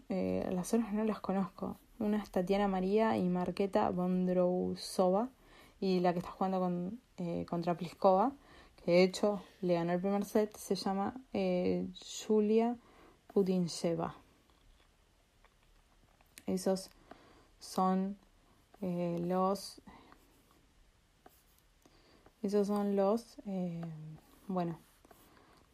eh, 0.09 0.49
las 0.53 0.73
otras 0.75 0.93
no 0.93 1.05
las 1.05 1.21
conozco. 1.21 1.77
Una 1.99 2.19
es 2.23 2.31
Tatiana 2.31 2.69
María 2.69 3.17
y 3.17 3.29
Marqueta 3.29 3.91
Bondrousova. 3.91 5.31
Y 5.81 6.01
la 6.01 6.13
que 6.13 6.21
está 6.21 6.31
jugando 6.31 6.61
con, 6.61 7.01
eh, 7.19 7.47
contra 7.49 7.77
Pliskova, 7.77 8.33
que 8.77 8.93
de 8.93 9.03
hecho 9.03 9.43
le 9.61 9.75
ganó 9.75 9.93
el 9.93 10.01
primer 10.01 10.25
set, 10.25 10.57
se 10.57 10.75
llama 10.75 11.15
eh, 11.33 11.87
Julia 12.27 12.77
Putincheva. 13.33 14.15
Esos 16.47 16.91
son 17.59 18.17
eh, 18.81 19.19
los. 19.21 19.83
Esos 22.43 22.67
son 22.69 22.97
los. 22.97 23.37
bueno, 24.47 24.79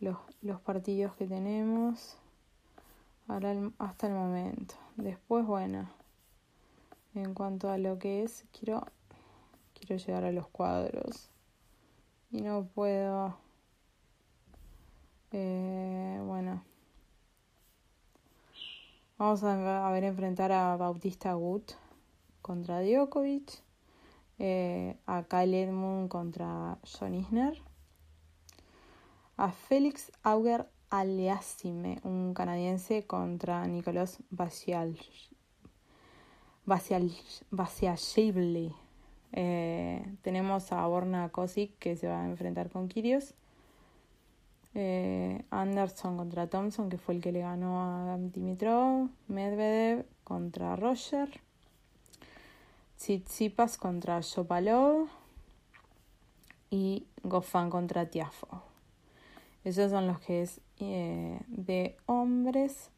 los, 0.01 0.17
los 0.41 0.61
partidos 0.61 1.15
que 1.15 1.27
tenemos 1.27 2.17
hasta 3.29 4.07
el 4.07 4.13
momento. 4.13 4.75
Después, 4.97 5.47
bueno, 5.47 5.89
en 7.15 7.35
cuanto 7.35 7.71
a 7.71 7.79
lo 7.79 7.99
que 7.99 8.23
es, 8.23 8.45
quiero, 8.53 8.87
quiero 9.75 9.97
llegar 9.97 10.25
a 10.25 10.33
los 10.33 10.49
cuadros. 10.49 11.29
Y 12.31 12.43
no 12.43 12.65
puedo. 12.65 13.37
Eh, 15.31 16.21
bueno. 16.25 16.63
Vamos 19.19 19.45
a, 19.45 19.91
ver 19.93 20.05
enfrentar 20.05 20.51
a 20.51 20.77
Bautista 20.77 21.35
Gut 21.35 21.73
contra 22.41 22.83
Djokovic. 22.83 23.63
Eh, 24.39 24.97
a 25.07 25.23
Kyle 25.25 25.55
Edmund 25.55 26.09
contra 26.09 26.79
John 26.83 27.15
Isner. 27.15 27.63
a 29.37 29.53
Félix 29.53 30.11
Auger 30.23 30.69
Aliassime, 30.93 32.01
un 32.05 32.35
canadiense, 32.35 33.07
contra 33.07 33.67
Nicolás. 33.67 34.19
Basiashvili. 36.67 38.75
Eh, 39.33 40.17
tenemos 40.21 40.71
a 40.71 40.87
Borna 40.87 41.31
Kosic 41.31 41.79
que 41.79 41.97
se 41.97 42.09
va 42.09 42.21
a 42.21 42.27
enfrentar 42.27 42.69
con 42.69 42.89
Kirios. 42.89 43.33
Eh, 44.75 45.43
Anderson 45.49 46.19
contra 46.19 46.49
Thompson, 46.49 46.91
que 46.91 46.99
fue 46.99 47.15
el 47.15 47.23
que 47.23 47.33
le 47.33 47.41
ganó 47.41 47.81
a 47.81 48.19
Dimitrov. 48.19 49.09
Medvedev 49.29 50.05
contra 50.25 50.77
Roger. 50.77 51.41
Tsitsipas 52.99 53.79
contra 53.79 54.21
Shopalov. 54.21 55.09
Y 56.69 57.07
Goffin 57.23 57.71
contra 57.71 58.11
Tiafo. 58.11 58.72
Esos 59.65 59.91
son 59.91 60.07
los 60.07 60.19
que 60.21 60.43
es 60.43 60.61
eh, 60.79 61.41
de 61.49 61.97
hombres. 62.07 62.91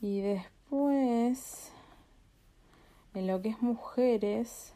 Y 0.00 0.20
después, 0.20 1.72
en 3.14 3.26
lo 3.26 3.40
que 3.40 3.50
es 3.50 3.62
mujeres, 3.62 4.74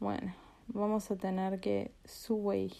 bueno, 0.00 0.34
vamos 0.68 1.10
a 1.10 1.16
tener 1.16 1.60
que 1.60 1.92
Su 2.04 2.36
Wei 2.36 2.72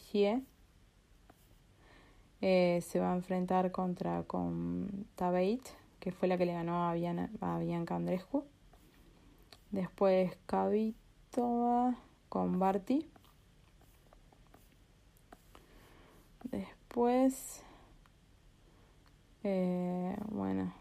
eh, 2.40 2.80
se 2.80 2.98
va 2.98 3.12
a 3.12 3.14
enfrentar 3.14 3.70
contra 3.70 4.22
con 4.22 5.06
Tabeit, 5.14 5.60
que 5.98 6.12
fue 6.12 6.28
la 6.28 6.38
que 6.38 6.46
le 6.46 6.54
ganó 6.54 6.88
a, 6.88 6.94
Bianca 6.94 7.96
Andrescu. 7.96 8.44
Después 9.70 10.36
Kavitova 10.46 11.94
con 12.30 12.58
Barty. 12.58 13.09
Después, 16.44 17.62
eh, 19.44 20.16
bueno, 20.30 20.72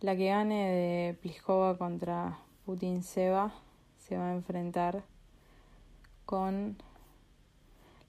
la 0.00 0.16
que 0.16 0.26
gane 0.26 0.68
de 0.68 1.14
Pliskova 1.14 1.78
contra 1.78 2.38
Putin 2.66 3.02
Seba 3.02 3.52
se 3.98 4.16
va 4.16 4.28
a 4.28 4.34
enfrentar 4.34 5.02
con 6.26 6.76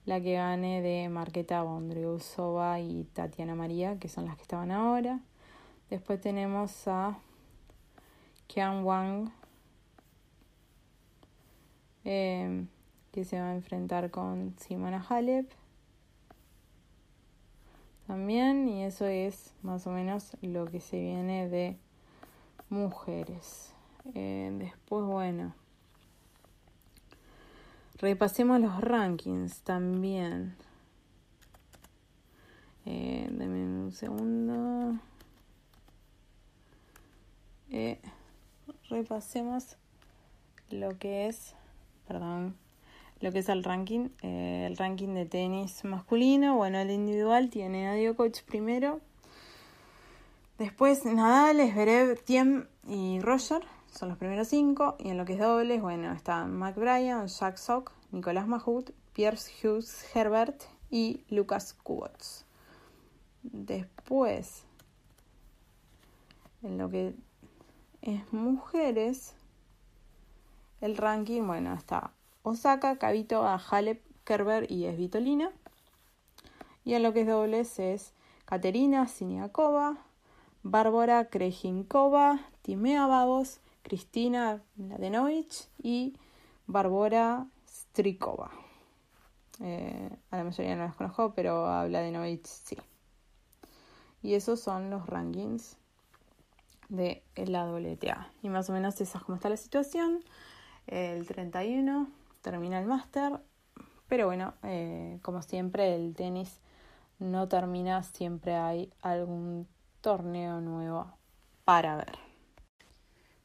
la 0.06 0.20
que 0.20 0.34
gane 0.34 0.82
de 0.82 1.08
Marqueta 1.08 1.62
Bondriusova 1.62 2.80
y 2.80 3.04
Tatiana 3.12 3.54
María, 3.54 3.98
que 3.98 4.08
son 4.08 4.26
las 4.26 4.36
que 4.36 4.42
estaban 4.42 4.70
ahora. 4.70 5.20
Después 5.88 6.20
tenemos 6.20 6.86
a 6.88 7.18
Kian 8.46 8.84
Wang, 8.84 9.30
eh, 12.04 12.66
que 13.12 13.24
se 13.24 13.40
va 13.40 13.50
a 13.50 13.54
enfrentar 13.54 14.10
con 14.10 14.54
Simona 14.58 15.04
Halep. 15.08 15.50
También, 18.06 18.68
y 18.68 18.84
eso 18.84 19.06
es 19.06 19.54
más 19.62 19.86
o 19.86 19.90
menos 19.90 20.36
lo 20.42 20.66
que 20.66 20.80
se 20.80 21.00
viene 21.00 21.48
de 21.48 21.78
mujeres. 22.68 23.72
Eh, 24.14 24.50
después, 24.58 25.04
bueno. 25.04 25.54
Repasemos 27.98 28.60
los 28.60 28.80
rankings 28.80 29.62
también. 29.62 30.54
Eh, 32.84 33.26
un 33.30 33.92
segundo. 33.92 34.98
Eh, 37.70 37.98
repasemos 38.90 39.76
lo 40.68 40.98
que 40.98 41.28
es, 41.28 41.54
perdón, 42.06 42.56
lo 43.24 43.32
que 43.32 43.38
es 43.38 43.48
el 43.48 43.64
ranking. 43.64 44.10
Eh, 44.22 44.66
el 44.66 44.76
ranking 44.76 45.14
de 45.14 45.24
tenis 45.24 45.82
masculino. 45.82 46.56
Bueno, 46.56 46.78
el 46.78 46.90
individual 46.90 47.48
tiene 47.48 47.88
a 47.88 47.96
Djokovic 47.96 48.44
primero. 48.44 49.00
Después 50.58 51.04
Nadal, 51.06 51.56
Zverev, 51.56 52.22
Tiem 52.22 52.66
y 52.86 53.18
Roger 53.20 53.62
son 53.90 54.10
los 54.10 54.18
primeros 54.18 54.48
cinco. 54.48 54.96
Y 54.98 55.08
en 55.08 55.16
lo 55.16 55.24
que 55.24 55.32
es 55.32 55.38
dobles, 55.38 55.80
bueno, 55.80 56.12
están 56.12 56.54
Mac 56.54 56.76
Jack 56.78 57.56
Sock, 57.56 57.92
Nicolás 58.12 58.46
Mahut, 58.46 58.90
Pierce 59.14 59.50
Hughes 59.62 60.04
Herbert 60.14 60.62
y 60.90 61.24
Lucas 61.30 61.72
Kubots. 61.72 62.44
Después, 63.42 64.64
en 66.62 66.76
lo 66.76 66.90
que 66.90 67.14
es 68.02 68.32
mujeres, 68.34 69.34
el 70.82 70.98
ranking, 70.98 71.46
bueno, 71.46 71.72
está 71.72 72.12
Osaka, 72.44 72.98
Kavito, 72.98 73.42
Halep, 73.42 74.02
Kerber 74.24 74.70
y 74.70 74.84
Esvitolina. 74.84 75.50
Y 76.84 76.92
en 76.92 77.02
lo 77.02 77.14
que 77.14 77.22
es 77.22 77.26
dobles 77.26 77.78
es 77.78 78.12
Katerina 78.44 79.08
Siniakova, 79.08 79.96
Bárbara 80.62 81.30
Krejinkova, 81.30 82.40
Timea 82.60 83.06
Babos, 83.06 83.60
Cristina 83.82 84.62
Mladenovich 84.76 85.68
y 85.82 86.18
Barbora 86.66 87.46
Strikova. 87.66 88.50
Eh, 89.60 90.10
a 90.30 90.36
la 90.36 90.44
mayoría 90.44 90.76
no 90.76 90.84
las 90.84 90.96
conozco, 90.96 91.32
pero 91.34 91.66
a 91.66 91.86
Mladenovich 91.86 92.44
sí. 92.44 92.76
Y 94.22 94.34
esos 94.34 94.60
son 94.60 94.90
los 94.90 95.06
rankings 95.06 95.78
de 96.90 97.22
la 97.36 97.64
WTA. 97.64 98.30
Y 98.42 98.50
más 98.50 98.68
o 98.68 98.74
menos 98.74 99.00
esa 99.00 99.16
es 99.16 99.24
como 99.24 99.36
está 99.36 99.48
la 99.48 99.56
situación. 99.56 100.22
El 100.86 101.26
31 101.26 102.23
termina 102.44 102.78
el 102.78 102.86
máster. 102.86 103.40
Pero 104.06 104.26
bueno, 104.26 104.54
eh, 104.62 105.18
como 105.22 105.40
siempre, 105.40 105.96
el 105.96 106.14
tenis 106.14 106.60
no 107.18 107.48
termina, 107.48 108.02
siempre 108.02 108.54
hay 108.54 108.92
algún 109.00 109.66
torneo 110.02 110.60
nuevo 110.60 111.16
para 111.64 111.96
ver. 111.96 112.18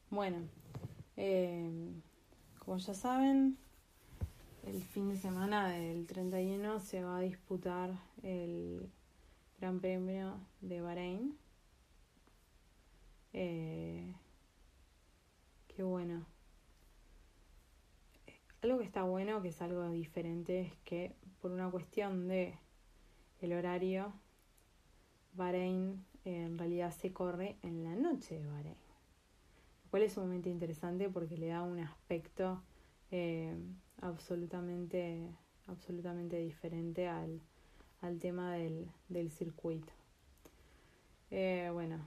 Bueno, 0.10 0.40
eh, 1.16 1.72
como 2.60 2.78
ya 2.78 2.94
saben, 2.94 3.58
el 4.66 4.84
fin 4.84 5.08
de 5.08 5.18
semana 5.18 5.70
del 5.70 6.06
31 6.06 6.80
se 6.82 7.02
va 7.02 7.18
a 7.18 7.22
disputar 7.22 7.92
el 8.22 8.92
Gran 9.60 9.80
Premio 9.80 10.36
de 10.60 10.82
Bahrein. 10.82 11.38
Eh, 13.32 14.14
qué 15.70 15.84
bueno. 15.84 16.26
Algo 18.62 18.80
que 18.80 18.86
está 18.86 19.04
bueno, 19.04 19.42
que 19.42 19.50
es 19.50 19.62
algo 19.62 19.90
diferente, 19.90 20.62
es 20.62 20.74
que 20.84 21.16
por 21.42 21.52
una 21.52 21.70
cuestión 21.72 22.28
de 22.28 22.58
el 23.42 23.54
horario, 23.54 24.14
Bahrein 25.34 26.06
en 26.26 26.58
realidad 26.58 26.92
se 26.92 27.14
corre 27.14 27.58
en 27.62 27.84
la 27.84 27.96
noche 27.96 28.40
de 28.40 28.48
Bahrein 28.48 28.90
cual 29.90 30.04
es 30.04 30.14
sumamente 30.14 30.50
interesante 30.50 31.10
porque 31.10 31.38
le 31.38 31.48
da 31.48 31.64
un 31.64 31.80
aspecto 31.80 32.62
eh, 33.12 33.56
absolutamente, 34.02 35.28
absolutamente 35.68 36.38
diferente 36.38 37.08
al, 37.08 37.42
tema 38.20 38.54
del, 38.54 39.32
circuito. 39.32 39.92
Eh, 41.32 41.70
bueno, 41.74 42.00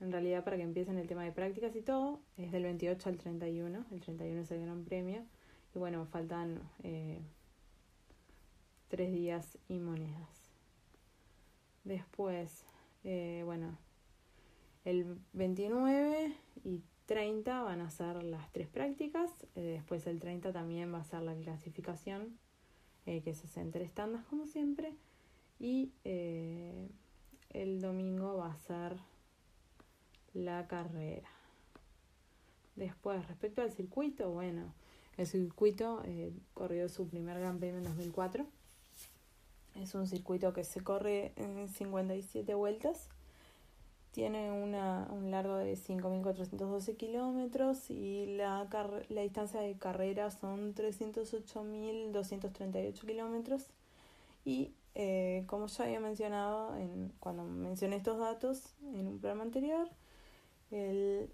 en 0.00 0.12
realidad 0.12 0.44
para 0.44 0.56
que 0.56 0.62
empiecen 0.62 0.98
el 0.98 1.08
tema 1.08 1.24
de 1.24 1.32
prácticas 1.32 1.74
y 1.74 1.82
todo, 1.82 2.20
es 2.36 2.52
del 2.52 2.64
28 2.64 3.08
al 3.08 3.16
31, 3.16 3.86
el 3.90 4.00
31 4.00 4.40
es 4.42 4.50
el 4.50 4.60
gran 4.62 4.84
premio, 4.84 5.24
y 5.74 5.78
bueno, 5.78 6.06
faltan 6.06 6.60
eh, 6.82 7.20
tres 8.88 9.12
días 9.12 9.58
y 9.68 9.78
monedas. 9.78 10.50
Después, 11.84 12.64
bueno, 13.02 13.76
el 14.84 15.18
29 15.32 16.34
y 16.64 16.82
30 17.06 17.62
van 17.62 17.80
a 17.80 17.90
ser 17.90 18.22
las 18.22 18.50
tres 18.52 18.68
prácticas, 18.68 19.30
eh, 19.54 19.60
después 19.60 20.06
el 20.06 20.18
30 20.18 20.52
también 20.52 20.92
va 20.92 20.98
a 20.98 21.04
ser 21.04 21.22
la 21.22 21.34
clasificación, 21.34 22.38
eh, 23.06 23.22
que 23.22 23.34
se 23.34 23.46
hace 23.46 23.60
en 23.60 23.70
tres 23.70 23.90
como 24.28 24.46
siempre, 24.46 24.96
y 25.58 25.92
eh, 26.04 26.88
el 27.50 27.80
domingo 27.80 28.36
va 28.36 28.52
a 28.52 28.56
ser 28.56 28.96
la 30.34 30.66
carrera. 30.66 31.28
Después, 32.76 33.26
respecto 33.28 33.62
al 33.62 33.72
circuito, 33.72 34.30
bueno, 34.30 34.72
el 35.16 35.26
circuito 35.26 36.02
corrió 36.54 36.88
su 36.88 37.08
primer 37.08 37.38
Gran 37.38 37.58
Premio 37.58 37.78
en 37.78 37.84
2004. 37.84 38.46
Es 39.76 39.94
un 39.94 40.06
circuito 40.06 40.52
que 40.52 40.64
se 40.64 40.82
corre 40.82 41.32
en 41.36 41.68
57 41.68 42.54
vueltas 42.54 43.08
tiene 44.12 44.52
una, 44.52 45.08
un 45.10 45.30
largo 45.30 45.56
de 45.56 45.74
5.412 45.74 46.96
kilómetros 46.96 47.90
y 47.90 48.36
la, 48.36 48.68
la 49.08 49.22
distancia 49.22 49.60
de 49.60 49.78
carrera 49.78 50.30
son 50.30 50.74
308.238 50.74 53.06
kilómetros. 53.06 53.64
Y 54.44 54.74
eh, 54.94 55.44
como 55.46 55.66
ya 55.66 55.84
había 55.84 56.00
mencionado 56.00 56.76
en, 56.76 57.10
cuando 57.20 57.44
mencioné 57.44 57.96
estos 57.96 58.18
datos 58.18 58.74
en 58.94 59.06
un 59.06 59.18
programa 59.18 59.44
anterior, 59.44 59.88
el 60.70 61.30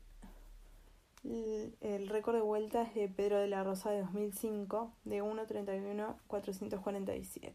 El, 1.25 2.09
récord 2.09 2.37
de 2.37 2.43
vuelta 2.43 2.83
es 2.83 2.95
de 2.95 3.09
Pedro 3.09 3.39
de 3.39 3.49
la 3.49 3.65
Rosa 3.65 3.91
de 3.91 4.03
2005, 4.03 4.93
de 5.05 5.21
1.31.447. 5.23 7.53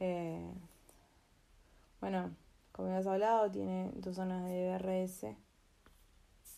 Eh, 0.00 0.50
bueno, 2.00 2.34
como 2.72 2.88
ya 2.88 2.98
has 2.98 3.06
hablado, 3.06 3.48
tiene 3.50 3.90
dos 3.94 4.16
zonas 4.16 4.44
de 4.44 4.66
DRS 4.66 5.26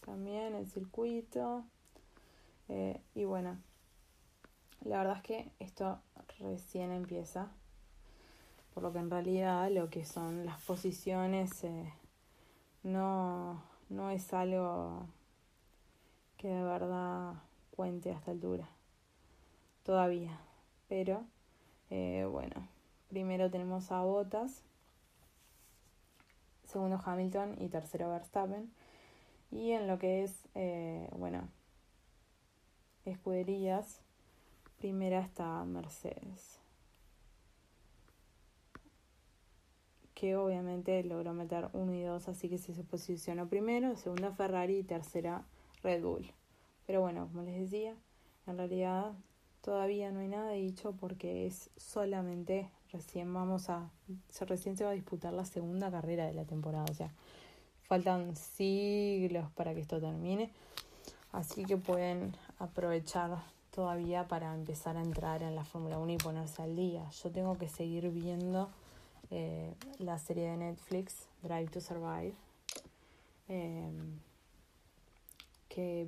también, 0.04 0.54
el 0.54 0.66
circuito. 0.66 1.64
Eh, 2.68 3.00
y 3.14 3.24
bueno, 3.24 3.58
la 4.84 4.98
verdad 4.98 5.16
es 5.16 5.22
que 5.22 5.50
esto 5.58 6.00
recién 6.38 6.92
empieza, 6.92 7.48
por 8.74 8.84
lo 8.84 8.92
que 8.92 9.00
en 9.00 9.10
realidad 9.10 9.68
lo 9.70 9.90
que 9.90 10.04
son 10.04 10.46
las 10.46 10.60
posiciones 10.62 11.64
eh, 11.64 11.92
no, 12.84 13.60
no 13.88 14.10
es 14.10 14.32
algo 14.32 15.08
que 16.38 16.48
de 16.48 16.62
verdad 16.62 17.34
cuente 17.76 18.10
a 18.10 18.14
esta 18.14 18.30
altura, 18.30 18.68
todavía. 19.82 20.40
Pero 20.88 21.24
eh, 21.90 22.26
bueno, 22.30 22.66
primero 23.08 23.50
tenemos 23.50 23.92
a 23.92 24.02
Bottas, 24.02 24.62
segundo 26.64 26.98
Hamilton 27.04 27.56
y 27.58 27.68
tercero 27.68 28.08
Verstappen. 28.10 28.72
Y 29.50 29.72
en 29.72 29.86
lo 29.86 29.98
que 29.98 30.24
es, 30.24 30.48
bueno, 31.12 31.48
escuderías, 33.06 34.00
Primera 34.78 35.18
está 35.18 35.64
Mercedes. 35.64 36.60
Que 40.14 40.36
obviamente 40.36 41.02
logró 41.02 41.32
meter 41.32 41.68
uno 41.72 41.94
y 41.94 42.02
dos, 42.02 42.28
así 42.28 42.48
que 42.48 42.58
se 42.58 42.72
posicionó 42.84 43.48
primero, 43.48 43.96
segunda 43.96 44.30
Ferrari 44.32 44.78
y 44.78 44.82
tercera 44.84 45.44
Red 45.82 46.02
Bull. 46.02 46.32
Pero 46.86 47.00
bueno, 47.00 47.28
como 47.28 47.42
les 47.42 47.60
decía, 47.60 47.94
en 48.46 48.56
realidad 48.56 49.12
todavía 49.62 50.10
no 50.10 50.20
hay 50.20 50.28
nada 50.28 50.52
dicho 50.52 50.94
porque 50.98 51.46
es 51.46 51.70
solamente 51.76 52.70
recién 52.92 53.32
vamos 53.34 53.68
a 53.68 53.90
recién 54.46 54.76
se 54.76 54.84
va 54.84 54.90
a 54.90 54.94
disputar 54.94 55.32
la 55.32 55.44
segunda 55.44 55.90
carrera 55.90 56.26
de 56.26 56.32
la 56.32 56.44
temporada, 56.44 56.86
o 56.90 56.94
sea, 56.94 57.10
faltan 57.82 58.34
siglos 58.36 59.50
para 59.52 59.74
que 59.74 59.80
esto 59.80 60.00
termine. 60.00 60.50
Así 61.32 61.64
que 61.64 61.76
pueden 61.76 62.34
aprovechar 62.58 63.42
todavía 63.74 64.26
para 64.26 64.54
empezar 64.54 64.96
a 64.96 65.02
entrar 65.02 65.42
en 65.42 65.54
la 65.54 65.64
Fórmula 65.64 65.98
1 65.98 66.12
y 66.12 66.16
ponerse 66.16 66.62
al 66.62 66.74
día. 66.74 67.08
Yo 67.22 67.30
tengo 67.30 67.58
que 67.58 67.68
seguir 67.68 68.10
viendo 68.10 68.70
eh, 69.30 69.74
la 69.98 70.18
serie 70.18 70.50
de 70.50 70.56
Netflix, 70.56 71.28
Drive 71.42 71.70
to 71.70 71.80
Survive, 71.80 72.34
em, 73.48 74.18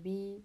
vi 0.03 0.45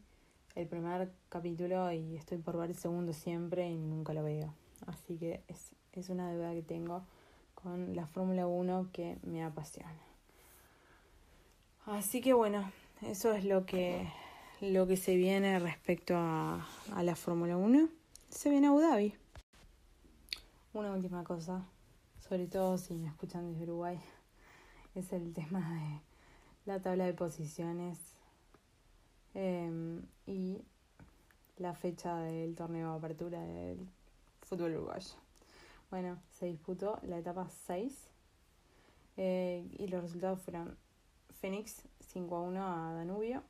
el 0.56 0.68
primer 0.68 1.12
capítulo 1.30 1.92
y 1.92 2.16
estoy 2.16 2.38
por 2.38 2.58
ver 2.58 2.70
el 2.70 2.78
segundo 2.78 3.14
siempre 3.14 3.70
y 3.70 3.78
nunca 3.78 4.14
lo 4.14 4.24
veo. 4.24 4.54
Así 4.86 5.18
que 5.18 5.44
es, 5.48 5.72
es 5.94 6.10
una 6.10 6.30
deuda 6.30 6.54
que 6.54 6.62
tengo 6.62 7.04
con 7.54 7.96
la 7.96 8.08
Fórmula 8.08 8.48
1 8.48 8.90
que 8.94 9.18
me 9.24 9.44
apasiona. 9.44 9.94
Así 11.86 12.22
que 12.22 12.34
bueno, 12.34 12.72
eso 13.02 13.34
es 13.34 13.46
lo 13.46 13.66
que 13.66 14.08
lo 14.62 14.88
que 14.88 14.96
se 14.96 15.16
viene 15.16 15.60
respecto 15.60 16.16
a, 16.16 16.66
a 16.94 17.04
la 17.04 17.16
Fórmula 17.16 17.58
1. 17.58 17.90
Se 18.30 18.50
viene 18.50 18.68
Abu 18.68 18.80
Dhabi. 18.80 19.14
Una 20.74 20.92
última 20.94 21.24
cosa, 21.24 21.66
sobre 22.28 22.48
todo 22.48 22.78
si 22.78 22.96
me 22.96 23.08
escuchan 23.08 23.52
desde 23.52 23.64
Uruguay, 23.64 24.00
es 24.94 25.12
el 25.14 25.34
tema 25.34 25.74
de 25.74 26.02
la 26.66 26.82
tabla 26.82 27.06
de 27.06 27.14
posiciones 27.14 28.15
em, 29.36 30.02
y 30.26 30.60
la 31.58 31.76
fecha 31.76 32.18
del 32.18 32.56
torneo 32.56 32.92
de 32.92 32.98
apertura 32.98 33.40
del 33.42 33.88
fútbol 34.42 34.74
uruguayo. 34.74 35.14
Bueno, 35.92 36.18
se 36.32 36.48
disputó 36.48 37.00
la 37.04 37.20
etapa 37.20 37.48
6 37.68 38.10
eh, 39.18 39.68
y 39.78 39.88
los 39.88 40.02
resultados 40.02 40.42
fueron 40.42 40.76
Fénix 41.40 41.84
5 42.00 42.36
a 42.36 42.42
1 42.42 42.68
a 42.68 42.94
Danubio, 42.94 43.44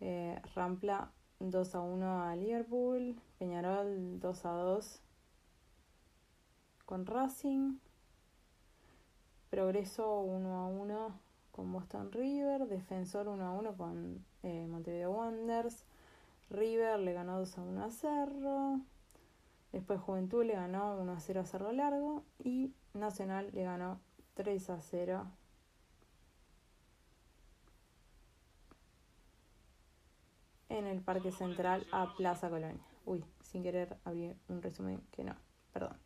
eh, 0.00 0.40
Rampla 0.54 1.12
2 1.40 1.74
a 1.74 1.80
1 1.80 2.22
a 2.24 2.36
Liverpool. 2.36 3.20
Peñarol 3.38 4.18
2 4.20 4.44
a 4.44 4.50
2 4.50 5.00
con 6.84 7.06
Racing. 7.06 7.78
Progreso 9.50 10.20
1 10.20 10.56
a 10.56 10.66
1 10.66 11.20
con 11.58 11.72
Boston 11.72 12.12
River. 12.12 12.68
Defensor 12.68 13.26
1 13.26 13.44
a 13.44 13.50
1 13.50 13.76
con 13.76 14.24
eh, 14.44 14.68
Montevideo 14.68 15.10
Wanderers. 15.10 15.84
River 16.50 17.00
le 17.00 17.12
ganó 17.12 17.36
2 17.40 17.58
a 17.58 17.62
1 17.62 17.84
a 17.84 17.90
Cerro. 17.90 18.80
Después 19.72 20.00
Juventud 20.00 20.44
le 20.44 20.52
ganó 20.52 20.96
1 20.98 21.12
a 21.12 21.18
0 21.18 21.40
a 21.40 21.44
Cerro 21.44 21.72
Largo. 21.72 22.22
Y 22.38 22.72
Nacional 22.94 23.50
le 23.52 23.64
ganó 23.64 24.00
3 24.34 24.70
a 24.70 24.80
0 24.80 25.26
en 30.68 30.86
el 30.86 31.00
Parque 31.00 31.32
Central 31.32 31.84
a 31.90 32.14
Plaza 32.16 32.50
Colonia. 32.50 32.86
Uy, 33.04 33.24
sin 33.42 33.64
querer 33.64 33.96
abrir 34.04 34.36
un 34.48 34.62
resumen 34.62 35.02
que 35.10 35.24
no, 35.24 35.34
perdón. 35.72 35.96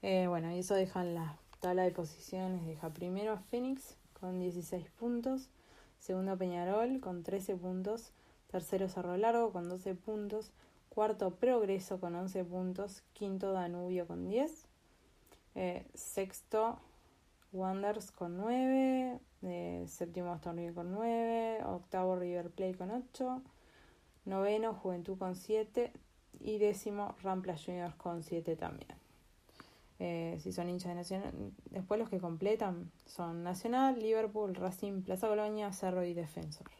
Eh, 0.00 0.28
bueno, 0.28 0.50
y 0.50 0.60
eso 0.60 0.74
deja 0.74 1.04
la 1.04 1.36
tabla 1.60 1.82
de 1.82 1.90
posiciones, 1.90 2.64
deja 2.64 2.88
primero 2.88 3.32
a 3.32 3.38
Fénix 3.38 3.97
con 4.20 4.38
16 4.38 4.90
puntos, 4.90 5.48
segundo 5.98 6.36
Peñarol 6.36 7.00
con 7.00 7.22
13 7.22 7.56
puntos, 7.56 8.12
tercero 8.48 8.88
Cerro 8.88 9.16
Largo 9.16 9.52
con 9.52 9.68
12 9.68 9.94
puntos, 9.94 10.52
cuarto 10.88 11.30
Progreso 11.30 12.00
con 12.00 12.14
11 12.14 12.44
puntos, 12.44 13.02
quinto 13.12 13.52
Danubio 13.52 14.06
con 14.06 14.24
10, 14.24 14.66
eh, 15.54 15.86
sexto 15.94 16.80
Wonders 17.52 18.10
con 18.10 18.36
9, 18.36 19.20
eh, 19.42 19.84
séptimo 19.86 20.32
Aston 20.32 20.72
con 20.74 20.90
9, 20.92 21.62
octavo 21.64 22.16
River 22.16 22.50
Plate 22.50 22.76
con 22.76 22.90
8, 22.90 23.42
noveno 24.24 24.74
Juventud 24.74 25.16
con 25.16 25.34
7 25.34 25.92
y 26.40 26.58
décimo 26.58 27.14
Rampla 27.22 27.56
Juniors 27.56 27.94
con 27.94 28.22
7 28.22 28.56
también. 28.56 29.07
Eh, 30.00 30.38
si 30.40 30.52
son 30.52 30.68
hinchas 30.68 30.90
de 30.90 30.94
Nacional, 30.94 31.34
después 31.70 31.98
los 31.98 32.08
que 32.08 32.20
completan 32.20 32.92
son 33.06 33.42
Nacional, 33.42 33.98
Liverpool, 33.98 34.54
Racing, 34.54 35.02
Plaza 35.02 35.26
Colonia, 35.26 35.72
Cerro 35.72 36.04
y 36.04 36.14
Defensor. 36.14 36.70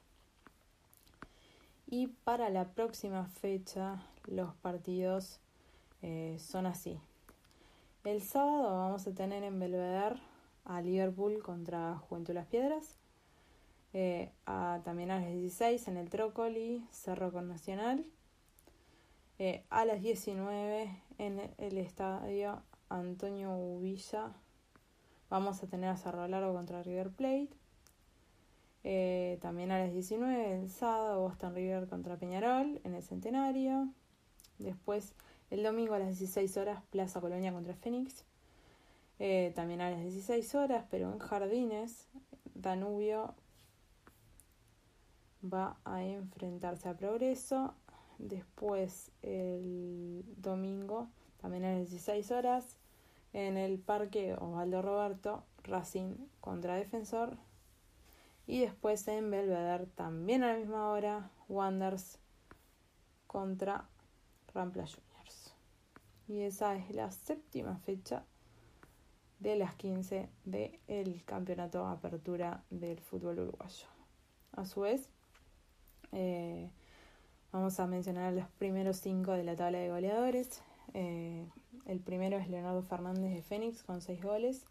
Y 1.89 2.09
para 2.09 2.49
la 2.49 2.69
próxima 2.69 3.25
fecha 3.27 4.03
los 4.27 4.55
partidos 4.55 5.41
eh, 6.03 6.37
son 6.39 6.67
así. 6.67 7.01
El 8.05 8.23
sábado 8.23 8.71
vamos 8.71 9.07
a 9.07 9.15
tener 9.15 9.43
en 9.43 9.59
Belvedere 9.59 10.21
a 10.65 10.81
Liverpool 10.81 11.43
contra 11.43 11.97
Juventud 11.97 12.35
Las 12.35 12.47
Piedras. 12.47 12.95
Eh, 13.95 14.31
a, 14.47 14.81
también 14.85 15.11
a 15.11 15.19
las 15.19 15.33
16 15.33 15.89
en 15.89 15.97
el 15.97 16.09
Trócoli, 16.09 16.87
Cerro 16.93 17.33
con 17.33 17.49
Nacional. 17.49 18.05
A 19.71 19.85
las 19.85 20.03
19 20.03 20.91
en 21.19 21.41
el 21.59 21.79
estadio 21.79 22.61
Antonio 22.89 23.55
Uvilla 23.55 24.33
vamos 25.31 25.63
a 25.63 25.67
tener 25.67 25.91
a 25.91 25.97
Cerro 25.97 26.27
Largo 26.29 26.55
contra 26.55 26.83
River 26.83 27.11
Plate. 27.11 27.51
Eh, 28.85 29.39
también 29.43 29.71
a 29.73 29.79
las 29.79 29.93
19 29.93 30.61
el 30.61 30.71
sábado 30.71 31.21
Boston 31.21 31.55
River 31.55 31.89
contra 31.89 32.17
Peñarol 32.17 32.81
en 32.85 32.95
el 32.95 33.03
Centenario. 33.03 33.89
Después 34.59 35.15
el 35.51 35.63
domingo 35.63 35.95
a 35.95 35.99
las 35.99 36.19
16 36.19 36.57
horas 36.57 36.83
Plaza 36.91 37.21
Colonia 37.21 37.53
contra 37.53 37.75
Fénix. 37.75 38.25
también 39.55 39.81
a 39.81 39.91
las 39.91 40.01
16 40.01 40.55
horas, 40.55 40.85
pero 40.91 41.13
en 41.13 41.19
Jardines, 41.19 42.09
Danubio 42.55 43.35
va 45.43 45.77
a 45.85 46.05
enfrentarse 46.05 46.89
a 46.89 46.97
Progreso. 46.97 47.75
Después 48.19 49.13
el 49.23 50.25
domingo, 50.37 51.09
también 51.41 51.65
a 51.65 51.79
las 51.79 51.91
16 51.91 52.31
horas, 52.33 52.78
en 53.33 53.57
el 53.57 53.79
Parque 53.79 54.35
Osvaldo 54.35 54.83
Roberto, 54.83 55.45
Racing 55.65 56.17
contra 56.41 56.77
Defensor. 56.77 57.37
Y 58.47 58.61
después 58.61 59.07
en 59.09 59.31
Belvedere, 59.31 59.87
también 59.87 60.43
a 60.43 60.53
la 60.53 60.59
misma 60.59 60.91
hora, 60.91 61.31
Wanders 61.49 62.19
contra 63.27 63.89
Rampla 64.55 64.87
Juniors. 64.87 65.55
Y 66.27 66.41
esa 66.41 66.77
es 66.77 66.91
la 66.95 67.11
séptima 67.11 67.77
fecha 67.79 68.25
de 69.39 69.57
las 69.57 69.75
15 69.77 70.29
del 70.45 71.25
campeonato 71.25 71.87
apertura 71.87 72.65
del 72.71 73.01
fútbol 73.01 73.39
uruguayo. 73.39 73.87
A 74.53 74.65
su 74.65 74.81
vez, 74.81 75.09
eh, 76.13 76.71
vamos 77.53 77.79
a 77.79 77.87
mencionar 77.87 78.33
los 78.33 78.49
primeros 78.59 78.97
cinco 78.97 79.33
de 79.33 79.45
la 79.45 79.55
tabla 79.55 79.79
de 79.79 79.91
goleadores. 79.91 80.63
Eh, 80.95 81.47
el 81.87 82.01
primero 82.01 82.39
es 82.39 82.49
Leonardo 82.49 82.83
Fernández 82.83 83.33
de 83.33 83.43
Fénix 83.43 83.83
con 83.83 84.01
seis 84.01 84.23
goles. 84.23 84.65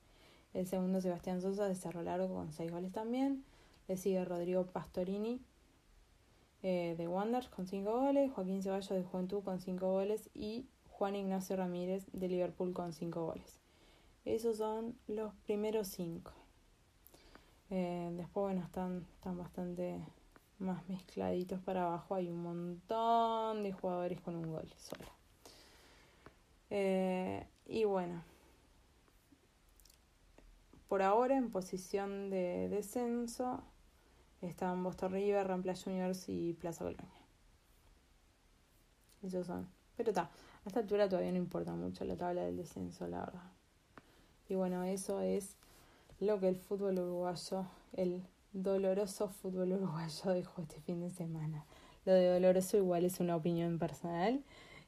El 0.53 0.67
segundo 0.67 1.01
Sebastián 1.01 1.41
Sosa 1.41 1.67
de 1.67 1.75
Cerro 1.75 2.01
Largo 2.03 2.33
con 2.33 2.51
seis 2.51 2.71
goles 2.71 2.91
también. 2.91 3.43
Le 3.87 3.97
sigue 3.97 4.23
Rodrigo 4.25 4.65
Pastorini 4.65 5.41
eh, 6.63 6.95
de 6.97 7.07
Wanderers 7.07 7.49
con 7.49 7.67
5 7.67 7.89
goles, 7.89 8.31
Joaquín 8.31 8.63
Ceballos 8.63 8.89
de 8.89 9.03
Juventud 9.03 9.43
con 9.43 9.59
5 9.59 9.91
goles 9.91 10.29
y 10.33 10.65
Juan 10.89 11.15
Ignacio 11.15 11.55
Ramírez 11.55 12.05
de 12.13 12.27
Liverpool 12.27 12.73
con 12.73 12.93
5 12.93 13.25
goles. 13.25 13.59
Esos 14.25 14.57
son 14.57 14.97
los 15.07 15.33
primeros 15.45 15.87
5. 15.89 16.33
Eh, 17.69 18.09
después, 18.13 18.43
bueno, 18.43 18.65
están, 18.65 19.05
están 19.15 19.37
bastante 19.37 20.03
más 20.57 20.87
mezcladitos 20.89 21.61
para 21.61 21.85
abajo. 21.85 22.15
Hay 22.15 22.29
un 22.29 22.41
montón 22.41 23.63
de 23.63 23.71
jugadores 23.71 24.19
con 24.21 24.35
un 24.35 24.51
gol 24.51 24.67
solo. 24.77 25.16
Eh, 26.69 27.45
y 27.65 27.85
bueno, 27.85 28.23
por 30.87 31.01
ahora 31.01 31.37
en 31.37 31.49
posición 31.49 32.29
de 32.29 32.69
descenso 32.69 33.63
están 34.41 34.83
Boston 34.83 35.11
River, 35.11 35.47
Rampla 35.47 35.75
Juniors 35.75 36.29
y 36.29 36.53
Plaza 36.53 36.85
Colonia. 36.85 37.05
Esos 39.23 39.47
son. 39.47 39.67
Pero 39.95 40.11
está, 40.11 40.23
a 40.23 40.67
esta 40.67 40.79
altura 40.79 41.09
todavía 41.09 41.31
no 41.31 41.37
importa 41.37 41.73
mucho 41.73 42.05
la 42.05 42.15
tabla 42.15 42.43
del 42.43 42.57
descenso, 42.57 43.07
la 43.07 43.19
verdad. 43.21 43.51
Y 44.47 44.55
bueno, 44.55 44.83
eso 44.83 45.21
es 45.21 45.57
lo 46.19 46.39
que 46.39 46.47
el 46.47 46.55
fútbol 46.55 46.99
uruguayo, 46.99 47.65
el 47.93 48.23
doloroso 48.53 49.27
fútbol 49.29 49.73
uruguayo 49.73 50.31
dejó 50.33 50.61
este 50.61 50.79
fin 50.81 51.01
de 51.01 51.09
semana. 51.09 51.65
Lo 52.05 52.13
de 52.13 52.27
doloroso 52.27 52.77
igual 52.77 53.03
es 53.03 53.19
una 53.19 53.35
opinión 53.35 53.79
personal 53.79 54.41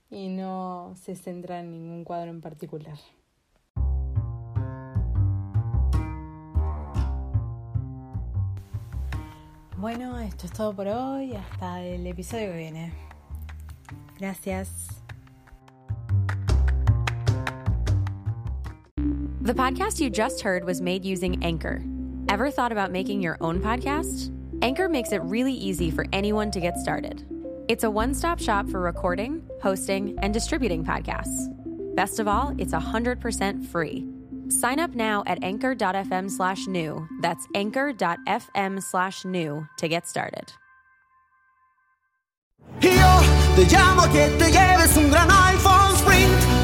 y 0.10 0.30
no 0.30 0.94
se 0.96 1.16
centra 1.16 1.60
en 1.60 1.72
ningún 1.72 2.04
cuadro 2.04 2.32
en 2.32 2.42
particular. 2.42 2.98
Bueno, 9.78 10.20
esto 10.20 10.46
es 10.46 10.52
todo 10.52 10.74
por 10.74 10.88
hoy. 10.88 11.36
Hasta 11.36 11.82
el 11.82 12.06
episodio 12.06 12.52
que 12.52 12.58
viene. 12.58 12.94
Gracias. 14.20 14.90
The 19.42 19.54
podcast 19.54 20.02
you 20.02 20.10
just 20.10 20.42
heard 20.42 20.66
was 20.66 20.82
made 20.82 21.06
using 21.06 21.42
Anchor. 21.44 21.82
Ever 22.28 22.52
thought 22.52 22.74
about 22.74 22.92
making 22.92 23.22
your 23.22 23.38
own 23.40 23.62
podcast? 23.62 24.32
Anchor 24.62 24.90
makes 24.90 25.14
it 25.14 25.22
really 25.24 25.54
easy 25.54 25.90
for 25.90 26.06
anyone 26.12 26.52
to 26.52 26.60
get 26.60 26.78
started. 26.78 27.26
It's 27.70 27.84
a 27.84 27.90
one 27.92 28.16
stop 28.16 28.40
shop 28.40 28.68
for 28.68 28.80
recording, 28.80 29.48
hosting, 29.62 30.18
and 30.24 30.34
distributing 30.34 30.84
podcasts. 30.84 31.54
Best 31.96 32.20
of 32.20 32.28
all, 32.28 32.56
it's 32.58 32.74
100% 32.74 33.64
free. 33.68 34.08
Sign 34.48 34.80
up 34.80 34.96
now 34.96 35.24
at 35.28 35.44
anchor.fm 35.44 36.32
slash 36.32 36.66
new. 36.66 37.08
That's 37.22 37.46
anchor.fm 37.54 38.82
slash 38.82 39.24
new 39.24 39.68
to 39.78 39.88
get 39.88 40.08
started. 40.08 40.52
Yo 42.82 43.22
te 43.56 43.66
llamo 43.66 44.12
que 44.12 44.36
te 44.40 44.52
lleves 44.52 44.98
un 44.98 45.12
gran 45.12 45.30
iPhone. 45.30 45.99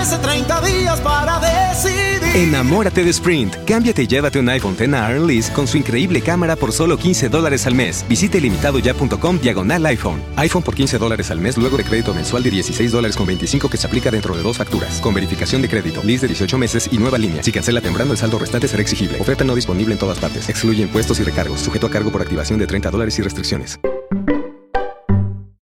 ofrece 0.00 0.18
30 0.22 0.60
días 0.62 1.00
para 1.00 1.38
decidir. 1.40 2.22
Enamórate 2.34 3.04
de 3.04 3.10
Sprint. 3.10 3.54
Cámbiate 3.66 4.04
y 4.04 4.06
llévate 4.06 4.38
un 4.38 4.48
iPhone 4.48 4.74
X 4.78 4.88
Lease 5.20 5.52
con 5.52 5.66
su 5.66 5.76
increíble 5.76 6.22
cámara 6.22 6.56
por 6.56 6.72
solo 6.72 6.96
15 6.96 7.28
dólares 7.28 7.66
al 7.66 7.74
mes. 7.74 8.04
Visite 8.08 8.40
limitadoya.com 8.40 9.38
diagonal 9.40 9.84
iPhone. 9.86 10.22
iPhone 10.36 10.62
por 10.62 10.74
15 10.74 10.98
dólares 10.98 11.30
al 11.30 11.40
mes 11.40 11.58
luego 11.58 11.76
de 11.76 11.84
crédito 11.84 12.14
mensual 12.14 12.42
de 12.42 12.50
16 12.50 12.92
dólares 12.92 13.16
con 13.16 13.26
25 13.26 13.68
que 13.68 13.76
se 13.76 13.86
aplica 13.86 14.10
dentro 14.10 14.36
de 14.36 14.42
dos 14.42 14.56
facturas. 14.56 15.00
Con 15.00 15.12
verificación 15.12 15.60
de 15.60 15.68
crédito, 15.68 16.02
lease 16.02 16.22
de 16.22 16.28
18 16.28 16.56
meses 16.58 16.88
y 16.90 16.98
nueva 16.98 17.18
línea. 17.18 17.42
Si 17.42 17.52
cancela 17.52 17.80
temprano, 17.80 18.12
el 18.12 18.18
saldo 18.18 18.38
restante 18.38 18.68
será 18.68 18.82
exigible. 18.82 19.20
Oferta 19.20 19.44
no 19.44 19.54
disponible 19.54 19.92
en 19.92 19.98
todas 19.98 20.18
partes. 20.18 20.48
Excluye 20.48 20.82
impuestos 20.82 21.20
y 21.20 21.24
recargos. 21.24 21.60
Sujeto 21.60 21.88
a 21.88 21.90
cargo 21.90 22.10
por 22.10 22.22
activación 22.22 22.58
de 22.58 22.66
30 22.66 22.90
dólares 22.90 23.18
y 23.18 23.22
restricciones. 23.22 23.78